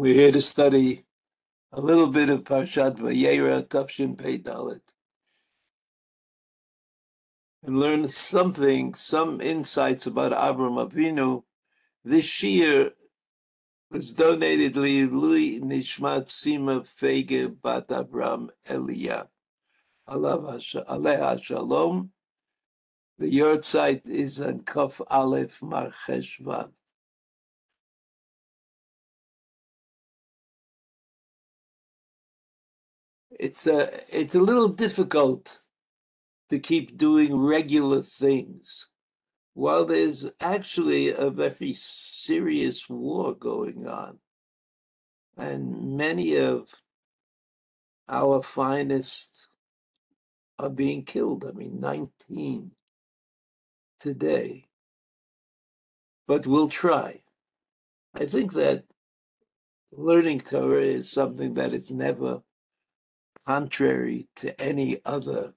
We're 0.00 0.14
here 0.14 0.32
to 0.32 0.40
study 0.40 1.04
a 1.72 1.78
little 1.82 2.06
bit 2.06 2.30
of 2.30 2.44
Parshat 2.44 2.96
Vayera 2.96 3.68
Tafshin 3.68 4.16
Pei 4.16 4.38
Dalit 4.38 4.80
and 7.62 7.78
learn 7.78 8.08
something, 8.08 8.94
some 8.94 9.42
insights 9.42 10.06
about 10.06 10.32
Avram 10.32 10.88
Avinu. 10.88 11.42
This 12.02 12.42
year 12.42 12.92
was 13.90 14.14
donated 14.14 14.72
to 14.72 14.80
Louis 14.80 15.60
Nishmat 15.60 16.28
Sima 16.28 16.80
Faiga 16.80 17.54
Bat 17.60 17.88
Avram 17.88 18.48
Elya. 18.66 19.28
Aleha 20.08 21.42
Shalom. 21.42 22.10
The 23.18 23.38
yahrzeit 23.38 24.08
is 24.08 24.40
on 24.40 24.60
Kaf 24.60 25.02
Aleph 25.10 25.60
Mar 25.60 25.90
it's 33.40 33.66
a 33.66 33.88
it's 34.12 34.34
a 34.34 34.42
little 34.42 34.68
difficult 34.68 35.60
to 36.50 36.58
keep 36.58 36.98
doing 36.98 37.34
regular 37.34 38.02
things 38.02 38.88
while 39.54 39.86
there's 39.86 40.26
actually 40.42 41.08
a 41.08 41.30
very 41.30 41.72
serious 41.72 42.86
war 42.90 43.34
going 43.34 43.86
on. 43.88 44.18
And 45.38 45.96
many 45.96 46.36
of 46.36 46.68
our 48.10 48.42
finest 48.42 49.48
are 50.58 50.68
being 50.68 51.04
killed 51.04 51.46
i 51.48 51.52
mean 51.52 51.78
19 51.78 52.72
today. 54.00 54.66
But 56.28 56.46
we'll 56.46 56.68
try. 56.68 57.22
I 58.12 58.26
think 58.26 58.52
that 58.52 58.84
learning 59.92 60.40
torah 60.40 60.84
is 60.84 61.10
something 61.10 61.54
that 61.54 61.72
is 61.72 61.90
never 61.90 62.42
contrary 63.50 64.28
to 64.36 64.48
any 64.62 65.00
other 65.04 65.54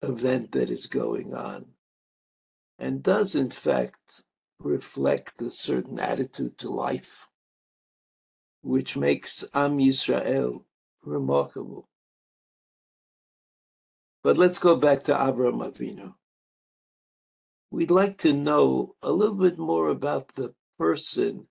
event 0.00 0.52
that 0.52 0.70
is 0.70 0.86
going 0.86 1.34
on, 1.34 1.66
and 2.78 3.02
does 3.02 3.34
in 3.34 3.50
fact 3.50 4.22
reflect 4.58 5.42
a 5.42 5.50
certain 5.50 5.98
attitude 5.98 6.56
to 6.56 6.70
life, 6.70 7.28
which 8.62 8.96
makes 8.96 9.44
Am 9.52 9.76
Yisrael 9.76 10.64
remarkable. 11.04 11.90
But 14.22 14.38
let's 14.38 14.58
go 14.58 14.74
back 14.74 15.02
to 15.04 15.12
Abraham 15.12 15.60
Avinu. 15.60 16.14
We'd 17.70 17.90
like 17.90 18.16
to 18.18 18.32
know 18.32 18.94
a 19.02 19.12
little 19.12 19.36
bit 19.36 19.58
more 19.58 19.88
about 19.90 20.36
the 20.36 20.54
person 20.78 21.48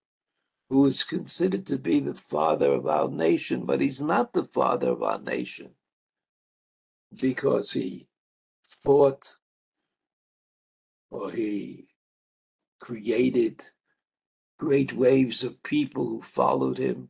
who 0.70 0.86
is 0.86 1.04
considered 1.04 1.66
to 1.66 1.78
be 1.78 2.00
the 2.00 2.14
father 2.14 2.74
of 2.74 2.88
our 2.88 3.10
nation, 3.10 3.66
but 3.66 3.82
he's 3.82 4.02
not 4.02 4.34
the 4.34 4.44
father 4.44 4.90
of 4.90 5.02
our 5.02 5.20
nation 5.20 5.72
because 7.16 7.72
he 7.72 8.08
fought 8.84 9.36
or 11.10 11.32
he 11.32 11.88
created 12.82 13.62
great 14.60 14.94
waves 14.94 15.44
of 15.44 15.64
people 15.64 16.06
who 16.06 16.22
followed 16.22 16.78
him. 16.78 17.10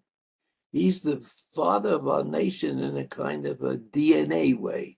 He's 0.72 1.02
the 1.02 1.22
father 1.56 1.92
of 1.94 2.08
our 2.08 2.24
nation 2.24 2.80
in 2.80 2.98
a 2.98 3.08
kind 3.08 3.48
of 3.48 3.62
a 3.64 3.78
DNA 3.78 4.58
way. 4.58 4.98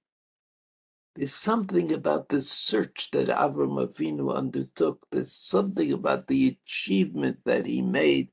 There's 1.16 1.34
something 1.34 1.92
about 1.94 2.30
the 2.30 2.42
search 2.42 3.12
that 3.12 3.28
Avram 3.28 3.88
Avinu 3.88 4.36
undertook. 4.36 5.04
There's 5.12 5.32
something 5.32 5.94
about 5.94 6.28
the 6.28 6.58
achievement 6.64 7.40
that 7.46 7.66
he 7.66 7.82
made 7.82 8.30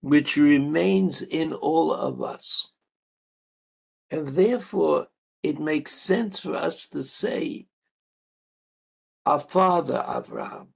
which 0.00 0.36
remains 0.36 1.22
in 1.22 1.52
all 1.52 1.92
of 1.92 2.22
us. 2.22 2.68
And 4.10 4.28
therefore, 4.28 5.08
it 5.42 5.58
makes 5.58 5.92
sense 5.92 6.40
for 6.40 6.54
us 6.54 6.88
to 6.88 7.02
say, 7.02 7.66
our 9.26 9.40
father, 9.40 10.02
Abraham, 10.08 10.68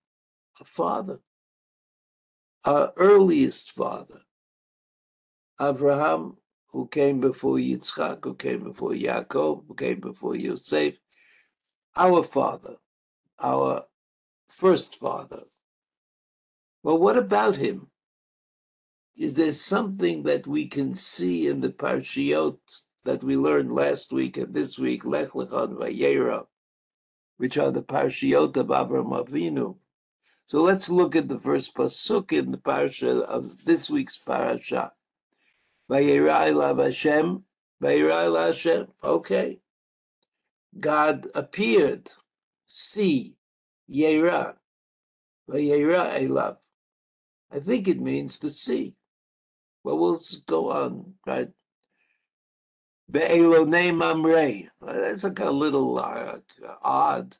our 0.61 0.67
father, 0.67 1.19
our 2.65 2.93
earliest 2.97 3.73
father, 3.73 4.21
Abraham, 5.61 6.37
who 6.69 6.87
came 6.89 7.21
before 7.21 7.57
Yitzchak, 7.57 8.25
who 8.25 8.35
came 8.35 8.65
before 8.65 8.91
Yaakov, 8.91 9.65
who 9.67 9.75
came 9.75 10.01
before 10.01 10.35
Yosef, 10.37 10.95
our 11.97 12.23
father, 12.23 12.77
our 13.41 13.83
first 14.49 14.97
father. 14.97 15.43
Well, 16.83 16.99
what 16.99 17.17
about 17.17 17.57
him? 17.57 17.89
Is 19.17 19.35
there 19.35 19.53
something 19.53 20.25
that 20.25 20.47
we 20.47 20.67
can 20.67 20.95
see 20.95 21.47
in 21.47 21.61
the 21.61 21.71
parshiot 21.71 22.59
that 23.05 23.23
we 23.23 23.37
learned 23.37 23.73
last 23.73 24.13
week 24.13 24.37
and 24.37 24.55
this 24.55 24.79
week, 24.79 25.05
Lech 25.05 25.31
Lechon 25.31 25.75
Vayera, 25.79 26.47
which 27.37 27.57
are 27.57 27.71
the 27.71 27.83
parshiot 27.83 28.57
of 28.57 28.71
Abraham 28.71 29.11
Avinu. 29.13 29.77
So 30.47 30.63
let's 30.63 30.91
look 30.91 31.15
at 31.15 31.29
the 31.29 31.39
first 31.39 31.75
pasuk 31.75 32.33
in 32.33 32.51
the 32.51 32.59
parsha 32.59 33.23
of 33.23 33.65
this 33.65 33.89
week's 33.89 34.19
parasha. 34.19 34.93
Vayera 35.91 36.49
Elav 36.49 36.83
Hashem, 36.83 37.45
Vayera 37.83 38.47
Hashem. 38.47 38.89
Okay. 39.03 39.61
God 40.79 41.27
appeared. 41.35 42.13
See, 42.67 43.37
Yera, 43.89 44.57
Vayera 45.49 46.19
Elav. 46.19 46.57
I 47.53 47.61
think 47.61 47.87
it 47.87 48.01
means 48.01 48.39
to 48.41 48.49
see. 48.49 48.97
Well, 49.85 49.99
we'll 49.99 50.19
go 50.47 50.73
on, 50.73 51.15
right? 51.27 51.51
Be'elone 53.11 53.95
mamre. 53.95 54.71
That's 54.81 55.25
like 55.25 55.39
a 55.41 55.51
little 55.51 55.99
uh, 55.99 56.39
odd. 56.83 57.37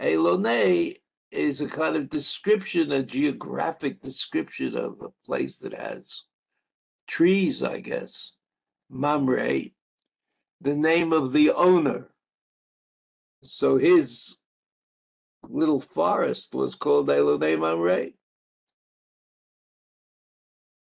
Elone 0.00 0.96
is 1.32 1.60
a 1.60 1.68
kind 1.68 1.96
of 1.96 2.08
description, 2.08 2.92
a 2.92 3.02
geographic 3.02 4.00
description 4.00 4.76
of 4.76 5.00
a 5.00 5.08
place 5.26 5.58
that 5.58 5.74
has 5.74 6.22
trees, 7.08 7.60
I 7.60 7.80
guess. 7.80 8.32
Mamre, 8.88 9.72
the 10.60 10.76
name 10.76 11.12
of 11.12 11.32
the 11.32 11.50
owner. 11.50 12.10
So 13.42 13.78
his 13.78 14.36
little 15.48 15.80
forest 15.80 16.54
was 16.54 16.76
called 16.76 17.08
Elone 17.08 17.58
Mamre 17.58 18.10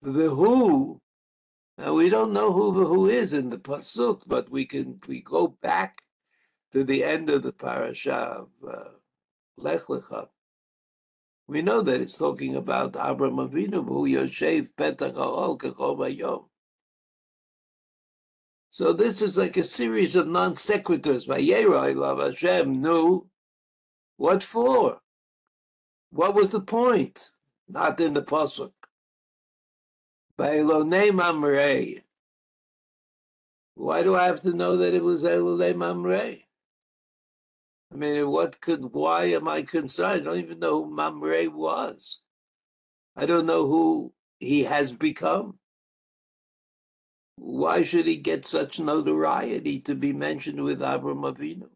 the 0.05 0.29
who. 0.29 1.01
Now 1.77 1.93
we 1.95 2.09
don't 2.09 2.31
know 2.31 2.53
who 2.53 2.73
the 2.73 2.85
who 2.85 3.07
is 3.07 3.33
in 3.33 3.49
the 3.49 3.57
pasuk, 3.57 4.21
but 4.27 4.49
we 4.49 4.65
can 4.65 4.99
we 5.07 5.21
go 5.21 5.47
back 5.61 6.03
to 6.71 6.83
the 6.83 7.03
end 7.03 7.29
of 7.29 7.43
the 7.43 7.51
parasha 7.51 8.13
of 8.13 8.49
uh, 8.67 8.89
Lech 9.57 9.81
Lecha. 9.81 10.27
We 11.47 11.61
know 11.61 11.81
that 11.81 12.01
it's 12.01 12.17
talking 12.17 12.55
about 12.55 12.95
Abraham 12.95 13.37
Avinu, 13.37 13.85
who 13.87 14.07
Yoshev 14.07 14.69
Petach 14.77 15.13
Haol 15.13 15.59
Kechom 15.59 16.45
So 18.69 18.93
this 18.93 19.21
is 19.21 19.37
like 19.37 19.57
a 19.57 19.63
series 19.63 20.15
of 20.15 20.27
non 20.27 20.53
sequiturs. 20.53 21.27
Vayera 21.27 21.95
love 21.95 22.19
Hashem 22.19 22.81
knew 22.81 23.27
what 24.17 24.43
for. 24.43 25.01
What 26.09 26.33
was 26.33 26.51
the 26.51 26.61
point? 26.61 27.31
Not 27.67 27.99
in 27.99 28.13
the 28.13 28.21
pasuk. 28.23 28.71
Elone 30.37 31.13
Mamre. 31.13 32.01
Why 33.75 34.03
do 34.03 34.15
I 34.15 34.25
have 34.25 34.41
to 34.41 34.53
know 34.53 34.77
that 34.77 34.93
it 34.93 35.03
was 35.03 35.23
Elone 35.23 35.75
Mamre? 35.75 36.37
I 37.93 37.95
mean, 37.95 38.29
what 38.29 38.59
could, 38.59 38.93
why 38.93 39.25
am 39.25 39.47
I 39.47 39.61
concerned? 39.61 40.21
I 40.21 40.25
don't 40.25 40.39
even 40.39 40.59
know 40.59 40.83
who 40.83 40.91
Mamre 40.91 41.49
was. 41.49 42.19
I 43.15 43.25
don't 43.25 43.45
know 43.45 43.67
who 43.67 44.13
he 44.39 44.63
has 44.63 44.91
become. 44.91 45.59
Why 47.37 47.83
should 47.83 48.07
he 48.07 48.17
get 48.17 48.45
such 48.45 48.79
notoriety 48.79 49.79
to 49.81 49.95
be 49.95 50.13
mentioned 50.13 50.61
with 50.63 50.79
Avram 50.79 51.23
Avinu? 51.23 51.69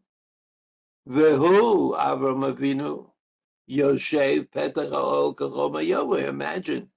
Vehu 1.08 1.96
Avram 1.98 2.54
Avinu, 2.54 3.10
Yoshev 3.70 4.48
Petach 4.50 4.90
Imagine 6.28 6.88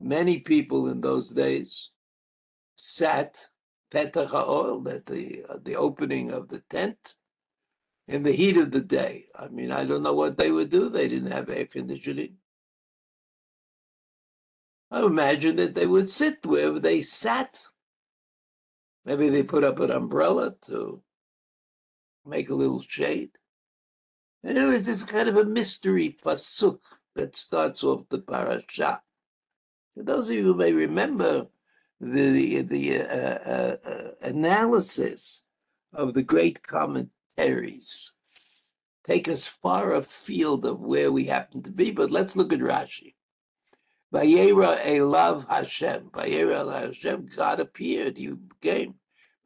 many 0.00 0.40
people 0.40 0.88
in 0.88 1.00
those 1.00 1.32
days 1.32 1.90
sat 2.74 3.48
petach 3.92 4.30
ha'ol 4.30 4.86
at 4.88 5.06
the 5.06 5.44
uh, 5.48 5.56
the 5.62 5.76
opening 5.76 6.30
of 6.30 6.48
the 6.48 6.60
tent 6.68 7.14
in 8.08 8.22
the 8.22 8.32
heat 8.32 8.56
of 8.56 8.70
the 8.70 8.80
day. 8.80 9.26
I 9.34 9.48
mean, 9.48 9.72
I 9.72 9.84
don't 9.84 10.02
know 10.02 10.12
what 10.12 10.36
they 10.36 10.50
would 10.50 10.68
do. 10.68 10.88
They 10.88 11.08
didn't 11.08 11.32
have 11.32 11.48
air 11.48 11.66
conditioning. 11.66 12.36
I 14.90 15.02
imagine 15.02 15.56
that 15.56 15.74
they 15.74 15.86
would 15.86 16.08
sit 16.08 16.46
where 16.46 16.78
they 16.78 17.02
sat. 17.02 17.66
Maybe 19.04 19.28
they 19.28 19.42
put 19.42 19.64
up 19.64 19.80
an 19.80 19.90
umbrella 19.90 20.54
to 20.62 21.02
make 22.24 22.50
a 22.50 22.54
little 22.54 22.80
shade. 22.80 23.30
And 24.44 24.56
there 24.56 24.68
was 24.68 24.86
this 24.86 25.02
kind 25.02 25.28
of 25.28 25.36
a 25.36 25.44
mystery 25.44 26.16
pasuk 26.24 26.78
that 27.16 27.34
starts 27.34 27.82
off 27.82 28.08
the 28.08 28.20
parasha 28.20 29.00
For 29.96 30.02
those 30.02 30.28
of 30.28 30.36
you 30.36 30.42
who 30.42 30.54
may 30.54 30.72
remember 30.72 31.46
the, 32.00 32.60
the 32.60 33.00
uh, 33.00 33.04
uh, 33.04 33.76
uh, 33.82 34.08
analysis 34.20 35.42
of 35.94 36.12
the 36.12 36.22
great 36.22 36.62
commentaries, 36.62 38.12
take 39.04 39.26
us 39.26 39.46
far 39.46 39.94
afield 39.94 40.66
of 40.66 40.80
where 40.80 41.10
we 41.10 41.24
happen 41.24 41.62
to 41.62 41.70
be, 41.70 41.92
but 41.92 42.10
let's 42.10 42.36
look 42.36 42.52
at 42.52 42.58
Rashi. 42.58 43.14
Vayera 44.12 44.78
Elav 44.84 45.48
Hashem. 45.48 46.10
Vayera 46.10 46.64
Elav 46.66 46.86
Hashem. 46.88 47.28
God 47.34 47.58
appeared. 47.58 48.18
He 48.18 48.34
came. 48.60 48.96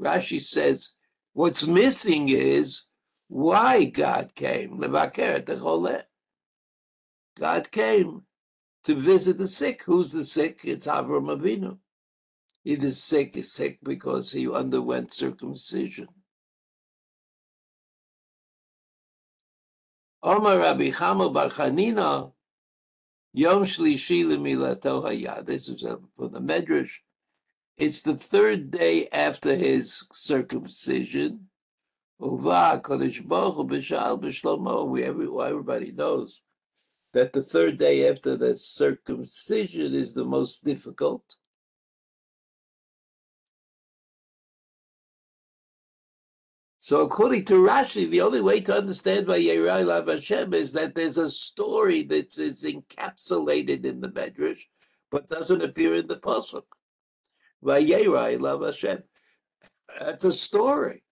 Rashi 0.01 0.41
says, 0.41 0.91
what's 1.33 1.65
missing 1.65 2.29
is 2.29 2.83
why 3.29 3.85
God 3.85 4.35
came. 4.35 4.79
God 7.39 7.71
came 7.71 8.23
to 8.85 8.95
visit 8.95 9.39
the 9.39 9.49
sick. 9.49 9.83
Who's 9.85 10.13
the 10.13 10.25
sick? 10.25 10.61
It's 10.65 10.87
Avram 10.87 11.37
Avinu. 11.37 11.79
He 12.65 12.73
is 12.73 13.03
sick, 13.03 13.43
sick 13.45 13.79
because 13.83 14.33
he 14.33 14.51
underwent 14.51 15.13
circumcision. 15.13 16.09
Omar 20.23 20.59
Rabbi 20.59 20.91
Chama 20.91 21.33
Bar 21.33 21.49
Chanina, 21.49 22.33
Yom 23.33 23.63
Shlishi 23.65 24.25
Lemilato 24.25 25.03
Haya. 25.03 25.43
This 25.43 25.69
is 25.71 25.83
uh, 25.83 25.97
from 26.17 26.33
the 26.33 26.41
Medrash. 26.41 26.99
It's 27.79 28.03
the 28.03 28.15
third 28.15 28.71
day 28.71 29.09
after 29.11 29.55
his 29.57 30.05
circumcision. 30.13 31.47
Uva 32.21 32.79
Kodesh 32.85 33.27
Baruch 33.27 33.67
B'Shal 33.67 34.21
B'Shlomo. 34.21 34.87
We 34.87 35.05
everybody 35.05 35.93
knows 35.93 36.43
that 37.13 37.33
the 37.33 37.43
third 37.43 37.79
day 37.79 38.09
after 38.09 38.37
the 38.37 38.55
circumcision 38.55 39.95
is 39.95 40.15
the 40.15 40.25
most 40.25 40.65
difficult. 40.65 41.37
So 46.81 47.03
according 47.03 47.45
to 47.45 47.55
Rashi, 47.55 48.11
the 48.11 48.23
only 48.23 48.41
way 48.41 48.61
to 48.63 48.77
understand 48.77 49.27
by 49.27 49.39
Yerai 49.39 49.87
Lav 49.87 50.09
Hashem 50.09 50.55
is 50.55 50.73
that 50.73 50.95
there's 50.95 51.19
a 51.19 51.29
story 51.29 52.03
that 52.05 52.37
is 52.39 52.65
encapsulated 52.65 53.85
in 53.85 54.01
the 54.01 54.09
Medrash, 54.09 54.63
but 55.11 55.29
doesn't 55.29 55.63
appear 55.63 55.95
in 55.95 56.09
the 56.09 56.17
Pasuk. 56.17 56.65
Vayerai 57.63 58.41
Lav 58.41 58.63
Hashem. 58.63 59.03
That's 59.99 60.25
a 60.25 60.33
story. 60.33 61.05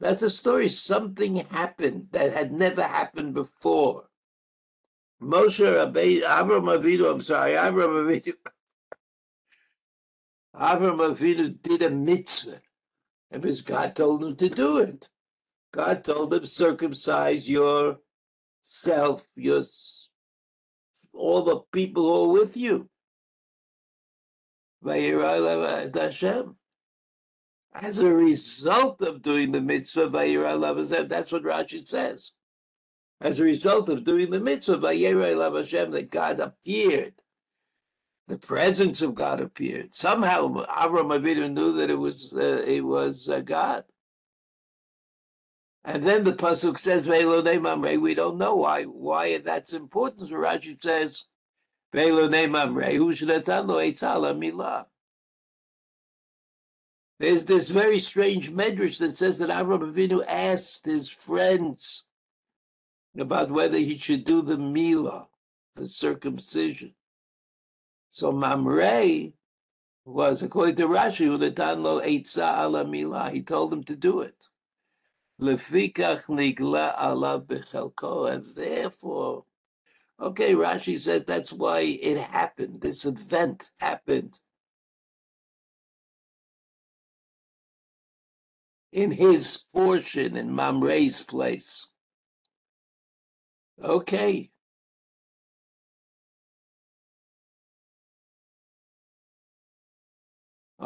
That's 0.00 0.22
a 0.22 0.30
story. 0.30 0.68
Something 0.68 1.36
happened 1.36 2.08
that 2.12 2.32
had 2.32 2.52
never 2.52 2.82
happened 2.82 3.34
before. 3.34 4.07
Moshe 5.20 5.66
Rabbeinu, 5.66 6.22
Avram 6.22 6.78
Avinu, 6.78 7.10
I'm 7.12 7.20
sorry, 7.20 7.52
Avram 7.52 8.06
Avinu, 8.06 8.34
Avram 10.54 10.98
Avinu 11.16 11.60
did 11.60 11.82
a 11.82 11.90
mitzvah 11.90 12.60
because 13.30 13.62
God 13.62 13.96
told 13.96 14.24
him 14.24 14.36
to 14.36 14.48
do 14.48 14.78
it. 14.78 15.08
God 15.72 16.04
told 16.04 16.32
him, 16.32 16.44
circumcise 16.44 17.50
yourself, 17.50 18.00
your, 19.34 19.62
all 21.12 21.42
the 21.42 21.60
people 21.72 22.04
who 22.04 22.24
are 22.24 22.32
with 22.40 22.56
you. 22.56 22.88
As 27.74 27.98
a 27.98 28.14
result 28.14 29.02
of 29.02 29.20
doing 29.22 29.52
the 29.52 29.60
mitzvah, 29.60 30.08
that's 30.08 31.32
what 31.32 31.42
Rashi 31.42 31.86
says. 31.86 32.32
As 33.20 33.40
a 33.40 33.44
result 33.44 33.88
of 33.88 34.04
doing 34.04 34.30
the 34.30 34.40
mitzvah, 34.40 34.78
that 34.78 36.08
God 36.10 36.38
appeared 36.38 37.14
the 38.28 38.38
presence 38.38 39.02
of 39.02 39.14
God 39.14 39.40
appeared. 39.40 39.94
Somehow 39.94 40.48
Avram 40.66 41.18
Avinu 41.18 41.50
knew 41.52 41.72
that 41.74 41.90
it 41.90 41.98
was 41.98 42.34
uh, 42.34 42.62
it 42.66 42.84
was 42.84 43.28
uh, 43.28 43.40
God. 43.40 43.84
And 45.84 46.04
then 46.04 46.24
the 46.24 46.34
pasuk 46.34 46.78
says. 46.78 47.08
We 47.08 48.14
don't 48.14 48.36
know 48.36 48.56
why 48.56 48.84
why 48.84 49.38
that's 49.38 49.72
important. 49.72 50.28
So 50.28 50.34
Rashi 50.34 50.80
says, 50.80 51.24
There's 57.20 57.44
this 57.46 57.68
very 57.68 57.98
strange 57.98 58.52
medrash 58.52 58.98
that 58.98 59.16
says 59.16 59.38
that 59.38 59.48
Avram 59.48 59.90
Avinu 59.90 60.22
asked 60.28 60.84
his 60.84 61.08
friends 61.08 62.04
about 63.16 63.50
whether 63.50 63.78
he 63.78 63.96
should 63.96 64.24
do 64.24 64.42
the 64.42 64.56
milah, 64.56 65.26
the 65.74 65.86
circumcision. 65.86 66.94
So 68.08 68.32
Mamre 68.32 69.32
was, 70.04 70.42
according 70.42 70.76
to 70.76 70.88
Rashi, 70.88 71.26
Udatan 71.26 71.82
lo 71.82 72.00
eitza 72.00 72.58
ala 72.58 72.84
milah. 72.84 73.30
He 73.32 73.42
told 73.42 73.70
them 73.70 73.84
to 73.84 73.96
do 73.96 74.20
it. 74.20 74.48
Lefikach 75.40 76.26
nigla 76.28 76.94
ala 77.00 77.40
bechelko, 77.40 78.32
and 78.32 78.56
therefore, 78.56 79.44
okay, 80.20 80.54
Rashi 80.54 80.98
says 80.98 81.24
that's 81.24 81.52
why 81.52 81.80
it 81.80 82.18
happened. 82.18 82.80
This 82.80 83.04
event 83.04 83.70
happened 83.78 84.40
in 88.90 89.12
his 89.12 89.58
portion 89.72 90.36
in 90.36 90.54
Mamre's 90.54 91.22
place. 91.22 91.86
Okay, 93.79 94.53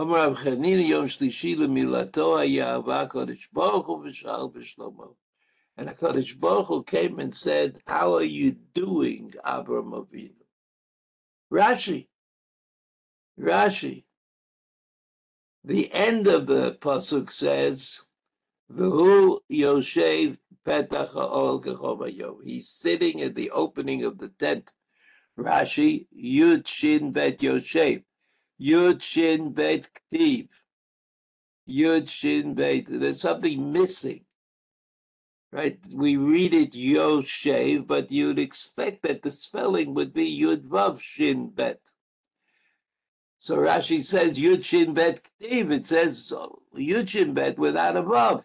אמר 0.01 0.27
רב 0.27 0.33
חנין 0.33 0.79
יום 0.79 1.07
שלישי 1.07 1.55
למילתו 1.55 2.39
היה 2.39 2.73
אהבה 2.73 3.01
הקודש 3.01 3.49
ברוך 3.53 3.87
הוא 3.87 4.05
ושאל 4.05 4.47
בשלמה. 4.53 5.05
And 5.79 5.89
HaKadosh 5.89 6.39
Baruch 6.39 6.67
Hu 6.67 6.83
came 6.83 7.19
and 7.19 7.33
said, 7.35 7.79
How 7.85 8.15
are 8.15 8.23
you 8.23 8.51
doing, 8.73 9.33
Abram 9.43 9.91
Avinu? 9.91 10.43
Rashi, 11.53 12.07
Rashi. 13.39 14.05
The 15.63 15.93
end 15.93 16.25
of 16.27 16.47
the 16.47 16.77
Pasuk 16.81 17.29
says, 17.29 18.01
V'hu 18.71 19.37
Yoshev 19.51 20.37
Petach 20.37 20.37
Ha'ol 20.37 20.50
Kechom 20.50 20.50
He's 20.64 22.68
sitting 22.68 23.22
at 23.22 23.34
the 23.34 23.50
opening 23.50 24.04
of 24.04 24.18
the 24.18 24.28
tent. 24.28 24.72
Rashi, 25.38 26.06
Yud 26.16 26.66
Shin 26.66 27.12
Bet 27.12 27.38
Yoshev. 27.38 28.04
Yud 28.60 29.02
Shin 29.02 29.52
Bet 29.52 29.88
Ktiv. 30.12 30.48
Yud 31.68 32.08
Shin 32.08 32.54
Bet. 32.54 32.84
There's 32.88 33.20
something 33.20 33.72
missing. 33.72 34.24
Right? 35.50 35.78
We 35.94 36.16
read 36.16 36.54
it 36.54 36.72
Yoshev, 36.72 37.86
but 37.86 38.12
you'd 38.12 38.38
expect 38.38 39.02
that 39.02 39.22
the 39.22 39.30
spelling 39.30 39.94
would 39.94 40.12
be 40.12 40.40
Yud 40.40 40.68
Vav 40.68 41.00
Shin 41.00 41.50
Bet. 41.50 41.80
So 43.36 43.56
Rashi 43.56 44.04
says 44.04 44.38
Yud 44.38 44.64
Shin 44.64 44.94
Bet 44.94 45.28
Ktiv. 45.40 45.72
It 45.72 45.86
says 45.86 46.32
Yud 46.78 47.08
Shin 47.08 47.34
Bet 47.34 47.58
without 47.58 47.96
a 47.96 48.02
Vav. 48.02 48.44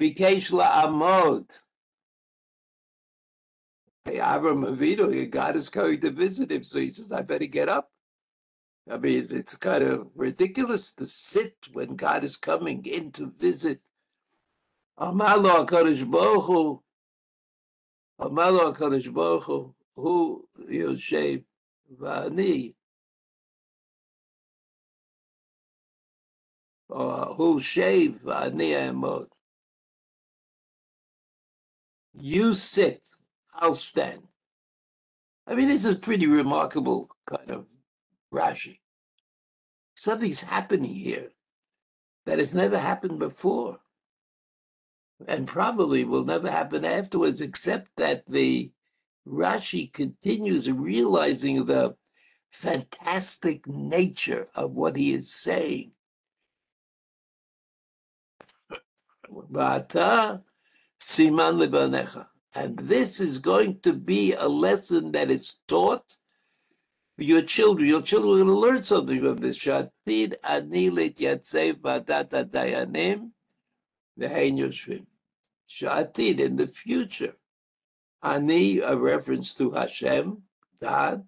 Bikesh 0.00 0.52
La 0.52 0.86
Amod. 0.86 1.58
Hey, 4.04 4.18
Avram 4.18 4.64
Avinu, 4.64 5.28
God 5.30 5.56
is 5.56 5.68
coming 5.68 6.00
to 6.00 6.10
visit 6.10 6.52
him, 6.52 6.62
so 6.62 6.78
he 6.78 6.90
says, 6.90 7.12
I 7.12 7.22
better 7.22 7.46
get 7.46 7.68
up. 7.68 7.90
I 8.88 8.98
mean, 8.98 9.26
it's 9.30 9.56
kind 9.56 9.82
of 9.82 10.08
ridiculous 10.14 10.92
to 10.92 11.06
sit 11.06 11.56
when 11.72 11.96
God 11.96 12.22
is 12.22 12.36
coming 12.36 12.84
in 12.84 13.10
to 13.12 13.32
visit. 13.36 13.80
Amalo 14.98 15.66
HaKadosh 15.66 16.08
Baruch 16.08 16.44
Hu, 16.44 16.82
Amalo 18.20 18.72
HaKadosh 18.72 19.12
Baruch 19.12 19.42
Hu, 19.44 19.74
Hu 19.96 20.46
Vani, 22.00 22.74
uh, 26.90 27.34
Hu 27.34 27.60
Shev 27.60 28.20
Vani 28.20 28.70
Amod. 28.72 29.26
You 32.18 32.54
sit, 32.54 33.06
I'll 33.54 33.74
stand. 33.74 34.22
I 35.46 35.54
mean, 35.54 35.68
this 35.68 35.84
is 35.84 35.96
pretty 35.96 36.26
remarkable 36.26 37.10
kind 37.26 37.50
of 37.50 37.66
Rashi. 38.32 38.80
Something's 39.94 40.42
happening 40.42 40.94
here 40.94 41.32
that 42.24 42.38
has 42.38 42.54
never 42.54 42.78
happened 42.78 43.18
before 43.18 43.80
and 45.26 45.46
probably 45.46 46.04
will 46.04 46.24
never 46.24 46.50
happen 46.50 46.84
afterwards, 46.84 47.40
except 47.40 47.90
that 47.96 48.24
the 48.28 48.70
Rashi 49.26 49.92
continues 49.92 50.70
realizing 50.70 51.64
the 51.64 51.96
fantastic 52.50 53.66
nature 53.66 54.46
of 54.54 54.72
what 54.72 54.96
he 54.96 55.12
is 55.12 55.30
saying. 55.32 55.92
Uh, 59.54 60.38
And 61.08 62.78
this 62.78 63.20
is 63.20 63.38
going 63.38 63.80
to 63.80 63.92
be 63.92 64.32
a 64.32 64.48
lesson 64.48 65.12
that 65.12 65.30
is 65.30 65.56
taught 65.68 66.16
your 67.18 67.42
children, 67.42 67.88
your 67.88 68.02
children 68.02 68.32
are 68.32 68.44
going 68.44 68.48
to 68.48 68.58
learn 68.58 68.82
something 68.82 69.20
from 69.20 69.36
this. 69.38 69.58
Shatid 69.58 70.34
ani 70.44 70.90
letyatzei 70.90 71.72
vadat 71.74 72.30
dayanim 72.50 73.30
v'hein 74.18 74.58
yoshvim. 74.58 75.06
Shatid, 75.68 76.40
in 76.40 76.56
the 76.56 76.66
future. 76.66 77.34
Ani, 78.22 78.80
a 78.80 78.96
reference 78.96 79.54
to 79.54 79.70
Hashem, 79.70 80.42
God, 80.80 81.26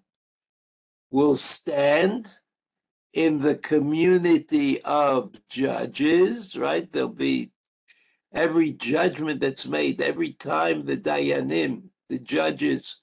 will 1.09 1.35
stand 1.35 2.27
in 3.13 3.39
the 3.39 3.55
community 3.55 4.81
of 4.83 5.33
judges, 5.49 6.55
right? 6.55 6.91
There'll 6.91 7.09
be 7.09 7.51
every 8.33 8.71
judgment 8.71 9.39
that's 9.39 9.67
made, 9.67 10.01
every 10.01 10.33
time 10.33 10.85
the 10.85 10.97
Dayanim, 10.97 11.89
the 12.09 12.19
judges, 12.19 13.01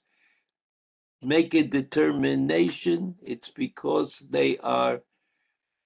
make 1.21 1.53
a 1.53 1.63
determination, 1.63 3.15
it's 3.21 3.49
because 3.49 4.27
they 4.31 4.57
are 4.59 5.01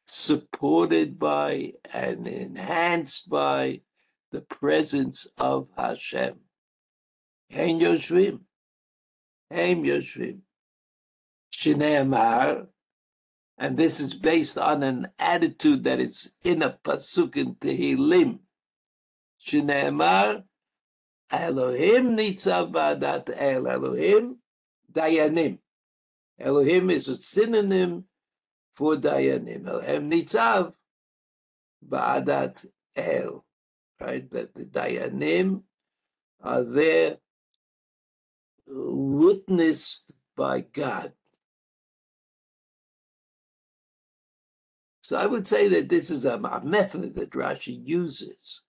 supported 0.05 1.17
by 1.17 1.73
and 1.93 2.27
enhanced 2.27 3.29
by 3.29 3.81
the 4.31 4.41
presence 4.41 5.27
of 5.37 5.67
Hashem. 5.77 6.35
Hein 7.49 7.79
Yoshvim. 7.79 8.41
Hein 9.51 9.83
Yoshvim. 9.83 10.39
Shneemar, 11.53 12.67
and 13.57 13.77
this 13.77 13.99
is 13.99 14.15
based 14.15 14.57
on 14.57 14.81
an 14.81 15.09
attitude 15.19 15.83
that 15.83 15.99
is 15.99 16.31
in 16.43 16.63
a 16.63 16.71
pasuk 16.83 17.35
in 17.35 17.55
Tehillim. 17.55 18.39
Shneemar, 19.41 20.43
Elohim 21.31 22.15
nitzav 22.17 22.71
ba'adat 22.71 23.29
el. 23.35 23.67
Elohim, 23.67 24.37
dayanim. 24.91 25.59
Elohim 26.39 26.89
is 26.89 27.07
a 27.07 27.15
synonym 27.15 28.05
for 28.75 28.95
dayanim. 28.95 29.67
Elohim 29.67 30.11
nitzav 30.11 30.73
ba'adat 31.87 32.65
el. 32.95 33.45
Right, 33.99 34.29
that 34.31 34.53
the 34.55 34.65
dayanim 34.65 35.61
are 36.41 36.63
there 36.63 37.17
witnessed 38.67 40.13
by 40.35 40.61
God. 40.61 41.13
So 45.03 45.17
I 45.17 45.25
would 45.25 45.45
say 45.45 45.67
that 45.67 45.89
this 45.89 46.09
is 46.09 46.25
a, 46.25 46.35
a 46.35 46.63
method 46.63 47.15
that 47.15 47.31
Rashi 47.31 47.79
uses. 47.85 48.61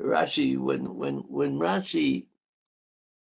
Rashi, 0.00 0.56
when 0.56 0.94
when 0.94 1.16
when 1.28 1.58
Rashi 1.58 2.26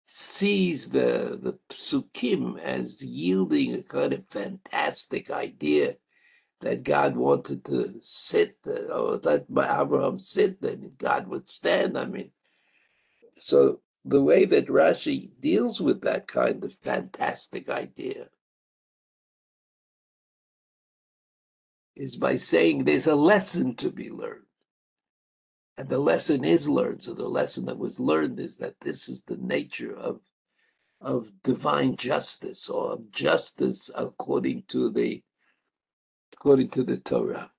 sees 0.05 0.89
the 0.89 1.39
the 1.41 1.57
psukim 1.69 2.59
as 2.59 3.03
yielding 3.03 3.73
a 3.73 3.83
kind 3.83 4.13
of 4.13 4.25
fantastic 4.29 5.29
idea 5.31 5.95
that 6.61 6.83
God 6.83 7.15
wanted 7.15 7.63
to 7.65 7.95
sit, 8.01 8.57
or 8.65 9.17
that 9.17 9.45
Abraham 9.49 10.19
sit, 10.19 10.61
and 10.61 10.97
God 10.97 11.27
would 11.27 11.47
stand. 11.47 11.97
I 11.97 12.05
mean, 12.05 12.31
so 13.37 13.81
the 14.05 14.21
way 14.21 14.45
that 14.45 14.67
Rashi 14.67 15.39
deals 15.39 15.79
with 15.79 16.01
that 16.01 16.27
kind 16.27 16.63
of 16.63 16.73
fantastic 16.81 17.69
idea 17.69 18.27
is 21.95 22.15
by 22.15 22.35
saying 22.35 22.83
there's 22.83 23.07
a 23.07 23.15
lesson 23.15 23.75
to 23.75 23.91
be 23.91 24.09
learned. 24.09 24.48
And 25.79 25.87
the 25.87 25.99
lesson 25.99 26.43
is 26.43 26.67
learned. 26.67 27.03
So 27.03 27.13
the 27.13 27.29
lesson 27.29 27.65
that 27.67 27.77
was 27.77 28.01
learned 28.01 28.37
is 28.37 28.57
that 28.57 28.81
this 28.81 29.07
is 29.07 29.21
the 29.21 29.37
nature 29.37 29.95
of, 29.95 30.19
of 30.99 31.31
divine 31.41 31.95
justice 31.95 32.67
or 32.67 32.91
of 32.91 33.13
justice 33.13 33.89
according 33.95 34.63
to 34.67 34.89
the 34.89 35.23
according 36.33 36.67
to 36.71 36.83
the 36.83 36.97
Torah. 36.97 37.51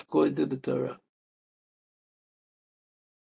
According 0.00 0.36
to 0.36 0.46
the 0.46 0.56
Torah. 0.56 0.98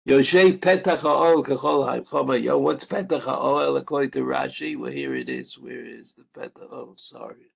Yoshev 0.09 0.61
Petach 0.61 1.03
Ha'ol 1.03 1.43
Kachol 1.43 1.89
Ha'im 1.89 2.45
Yo, 2.45 2.57
what's 2.57 2.85
Petach 2.85 3.25
Ha'ol 3.25 3.77
according 3.77 4.13
to 4.13 4.21
Rashi? 4.21 4.79
Well, 4.79 4.93
here 4.93 5.17
it 5.17 5.29
is. 5.29 5.59
Where 5.59 5.85
is 5.85 6.15
the 6.15 6.25
Petach? 6.41 6.71
Oh, 6.71 6.95
sorry. 6.97 7.51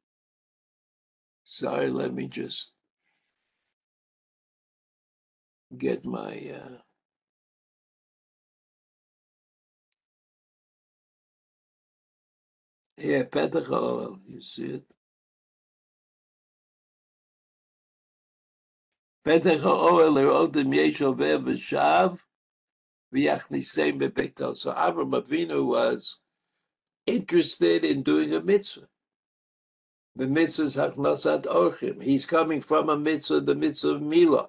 Sorry, 1.44 1.88
let 1.88 2.12
me 2.12 2.26
just 2.26 2.74
get 5.76 6.04
my 6.04 6.52
uh, 6.54 6.78
Petach 13.00 13.66
Ha'ol. 13.66 14.18
You 14.26 14.40
see 14.40 14.66
it? 14.66 14.94
Petach 19.26 19.62
Ha'ol 19.62 20.14
Erodim 20.14 20.72
Yeshov 20.72 21.16
B'Shav 21.16 22.18
V'Yachnisem 23.14 24.00
B'Beito. 24.00 24.56
So 24.56 24.72
Avram 24.72 25.20
Avinu 25.20 25.66
was 25.66 26.20
interested 27.06 27.84
in 27.84 28.02
doing 28.02 28.32
a 28.34 28.40
mitzvah. 28.40 28.88
The 30.16 30.26
mitzvah 30.28 30.62
is 30.62 30.76
Hachnasat 30.76 31.46
Orchim. 31.46 32.02
He's 32.02 32.24
coming 32.24 32.60
from 32.60 32.88
a 32.88 32.96
mitzvah, 32.96 33.40
the 33.40 33.54
mitzvah 33.54 33.96
of 33.96 34.00
Milah. 34.00 34.48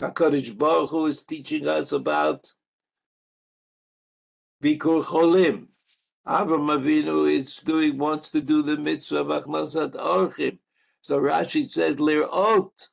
HaKadosh 0.00 0.56
Baruch 0.58 0.90
Hu 0.90 1.06
is 1.06 1.24
teaching 1.24 1.66
us 1.66 1.90
about 1.92 2.52
Bikur 4.62 5.02
Cholim. 5.02 5.68
Avram 6.26 6.68
Avinu 6.68 7.32
is 7.32 7.56
doing, 7.56 7.96
wants 7.96 8.30
to 8.32 8.42
do 8.42 8.60
the 8.62 8.76
mitzvah 8.76 9.20
of 9.20 9.28
Achnasat 9.28 9.94
Orchim. 9.94 10.58
So 11.00 11.18
Rashi 11.18 11.70
says, 11.70 11.96
Lir'ot. 11.96 12.88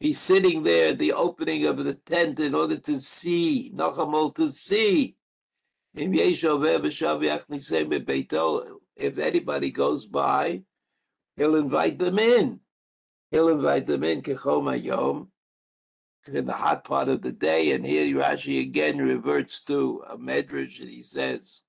He's 0.00 0.20
sitting 0.20 0.64
there 0.64 0.90
at 0.90 0.98
the 0.98 1.14
opening 1.14 1.64
of 1.64 1.82
the 1.82 1.94
tent 1.94 2.38
in 2.40 2.54
order 2.54 2.76
to 2.76 3.00
see, 3.00 3.72
Nachamol 3.74 4.34
to 4.34 4.48
see. 4.48 5.16
If 5.94 6.10
anybody 9.18 9.70
goes 9.70 10.06
by, 10.06 10.62
he'll 11.36 11.56
invite 11.56 11.98
them 11.98 12.18
in. 12.18 12.60
He'll 13.30 13.48
invite 13.48 13.86
them 13.86 14.04
in, 14.04 14.20
Kechom 14.22 14.82
Yom 14.82 15.30
in 16.26 16.44
the 16.46 16.52
hot 16.52 16.84
part 16.84 17.08
of 17.08 17.22
the 17.22 17.32
day. 17.32 17.72
And 17.72 17.84
here 17.86 18.16
Rashi 18.16 18.60
again 18.60 18.98
reverts 18.98 19.62
to 19.64 20.02
a 20.08 20.16
medrash 20.16 20.80
and 20.80 20.88
he 20.88 21.02
says, 21.02 21.62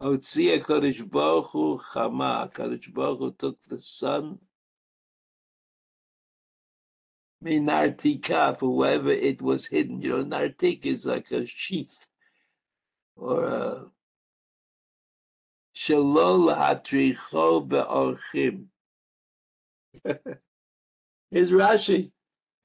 Otzia 0.00 0.60
Kodesh 0.60 1.08
Baruch 1.08 1.80
Chama. 1.92 2.52
Kodesh 2.52 2.92
Baruch 2.92 3.38
took 3.38 3.60
the 3.62 3.78
sun 3.78 4.38
Minartika, 7.44 8.58
for 8.58 8.74
wherever 8.74 9.10
it 9.10 9.42
was 9.42 9.66
hidden. 9.66 10.00
You 10.00 10.22
know, 10.22 10.24
Nartik 10.24 10.84
is 10.86 11.06
like 11.06 11.30
a 11.30 11.46
sheath 11.46 12.06
or 13.14 13.44
a 13.44 13.86
Shalol 15.74 16.54
Hatricho 16.56 17.68
Be'orchim. 17.68 18.66
Here's 21.30 21.50
Rashi. 21.50 22.10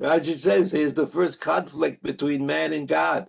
Rashi 0.01 0.33
says 0.33 0.71
here's 0.71 0.95
the 0.95 1.05
first 1.05 1.39
conflict 1.39 2.01
between 2.01 2.45
man 2.45 2.73
and 2.73 2.87
God. 2.87 3.27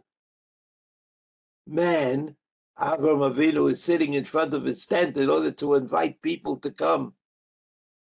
Man, 1.67 2.37
Avram 2.79 3.31
Avinu, 3.31 3.71
is 3.71 3.85
sitting 3.85 4.15
in 4.15 4.25
front 4.25 4.55
of 4.55 4.65
his 4.65 4.87
tent 4.87 5.19
in 5.19 5.29
order 5.29 5.51
to 5.51 5.75
invite 5.75 6.23
people 6.23 6.57
to 6.57 6.71
come 6.71 7.13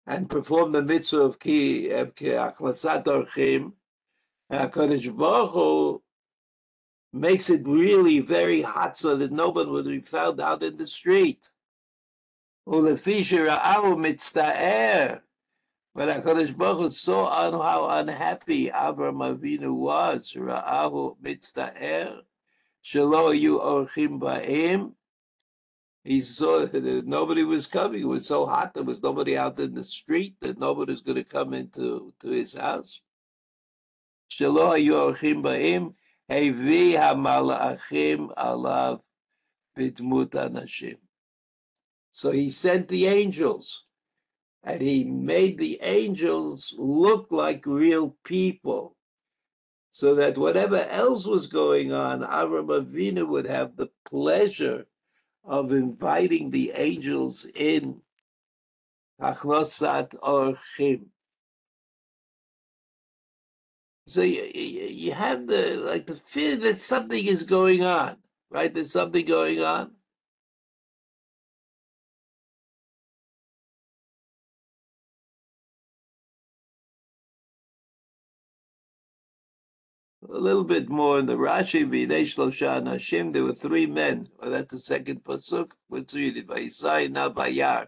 and 0.07 0.29
perform 0.29 0.71
the 0.71 0.81
mitzvah 0.81 1.21
of 1.21 1.39
ki 1.39 1.89
achnasat 1.89 3.03
orchim. 3.05 3.73
HaKadosh 4.51 5.09
uh, 5.09 5.11
Baruch 5.11 5.51
Hu 5.51 6.01
makes 7.13 7.51
it 7.51 7.67
really 7.67 8.19
very 8.19 8.63
hot 8.63 8.97
so 8.97 9.15
that 9.15 9.31
nobody 9.31 9.69
would 9.69 9.85
be 9.85 9.99
found 9.99 10.41
out 10.41 10.63
in 10.63 10.77
the 10.77 10.87
street. 10.87 11.51
Ulefisha 12.67 13.47
ra'ahu 13.47 13.95
mitzta'er. 13.95 15.21
But 15.95 16.09
HaKadosh 16.09 16.57
Baruch 16.57 16.77
Hu 16.77 16.89
saw 16.89 17.51
how 17.51 17.87
unhappy 17.89 18.67
Avram 18.69 19.23
Avinu 19.23 19.73
was. 19.73 20.33
Ra'ahu 20.33 21.15
mitzta'er. 21.23 22.19
Shelo 22.83 23.39
yu 23.39 23.59
orchim 23.59 24.19
ba'im. 24.19 24.91
He 26.03 26.19
saw 26.19 26.65
that 26.65 27.07
nobody 27.07 27.45
was 27.45 27.65
coming. 27.65 28.01
It 28.01 28.07
was 28.07 28.27
so 28.27 28.45
hot. 28.45 28.73
There 28.73 28.83
was 28.83 29.01
nobody 29.01 29.37
out 29.37 29.57
in 29.57 29.73
the 29.73 29.85
street 29.85 30.35
that 30.41 30.59
nobody 30.59 30.91
was 30.91 30.99
going 30.99 31.15
to 31.15 31.23
come 31.23 31.53
into 31.53 32.13
to 32.19 32.29
his 32.29 32.55
house. 32.55 32.99
Shelo 34.29 34.77
yu 34.77 34.95
orchim 34.95 35.41
ba'im. 35.41 35.93
Hevi 36.29 36.95
hamalachim 36.95 38.35
alav 38.35 38.99
b'dmut 39.77 40.31
anashim. 40.31 40.97
So 42.11 42.31
he 42.31 42.49
sent 42.49 42.89
the 42.89 43.07
angels 43.07 43.83
and 44.65 44.81
he 44.81 45.03
made 45.03 45.57
the 45.59 45.79
angels 45.83 46.75
look 46.77 47.31
like 47.31 47.65
real 47.67 48.17
people 48.25 48.95
so 49.91 50.15
that 50.15 50.37
whatever 50.37 50.83
else 50.89 51.25
was 51.25 51.45
going 51.47 51.93
on, 51.93 52.21
Avram 52.21 52.67
Avinu 52.67 53.27
would 53.29 53.45
have 53.45 53.75
the 53.75 53.89
pleasure 54.09 54.87
of 55.45 55.71
inviting 55.71 56.49
the 56.49 56.71
angels 56.75 57.45
in 57.53 58.01
Achnosat 59.21 60.15
orchim. 60.19 61.05
So 64.07 64.21
you, 64.21 64.51
you, 64.53 65.13
have 65.13 65.47
the 65.47 65.77
like 65.77 66.07
the 66.07 66.15
fear 66.15 66.55
that 66.57 66.77
something 66.77 67.25
is 67.25 67.43
going 67.43 67.83
on, 67.83 68.17
right? 68.49 68.73
There's 68.73 68.91
something 68.91 69.25
going 69.25 69.61
on. 69.61 69.94
A 80.27 80.39
little 80.39 80.63
bit 80.63 80.89
more 80.89 81.19
in 81.19 81.27
the 81.27 81.35
Rashi, 81.35 81.87
B'nei 81.87 82.23
Shlosha 82.23 82.81
Nashim, 82.81 83.31
there 83.31 83.43
were 83.43 83.53
three 83.53 83.85
men. 83.85 84.27
Well, 84.39 84.49
that's 84.49 84.73
the 84.73 84.79
second 84.79 85.23
pasuk. 85.23 85.73
Let's 85.89 86.15
read 86.15 86.37
it. 86.37 86.47
Vayisa 86.47 87.07
einav 87.07 87.35
vayar. 87.35 87.87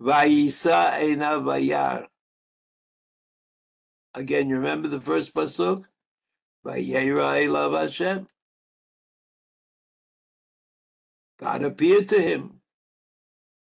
Vayisa 0.00 0.92
einav 0.92 1.42
vayar. 1.42 2.06
Again, 4.14 4.48
you 4.48 4.56
remember 4.56 4.88
the 4.88 5.00
first 5.00 5.34
pasuk? 5.34 5.84
Vayera 6.64 7.44
elav 7.44 7.78
Hashem. 7.78 8.26
God 11.38 11.64
appeared 11.64 12.08
to 12.10 12.22
him. 12.22 12.60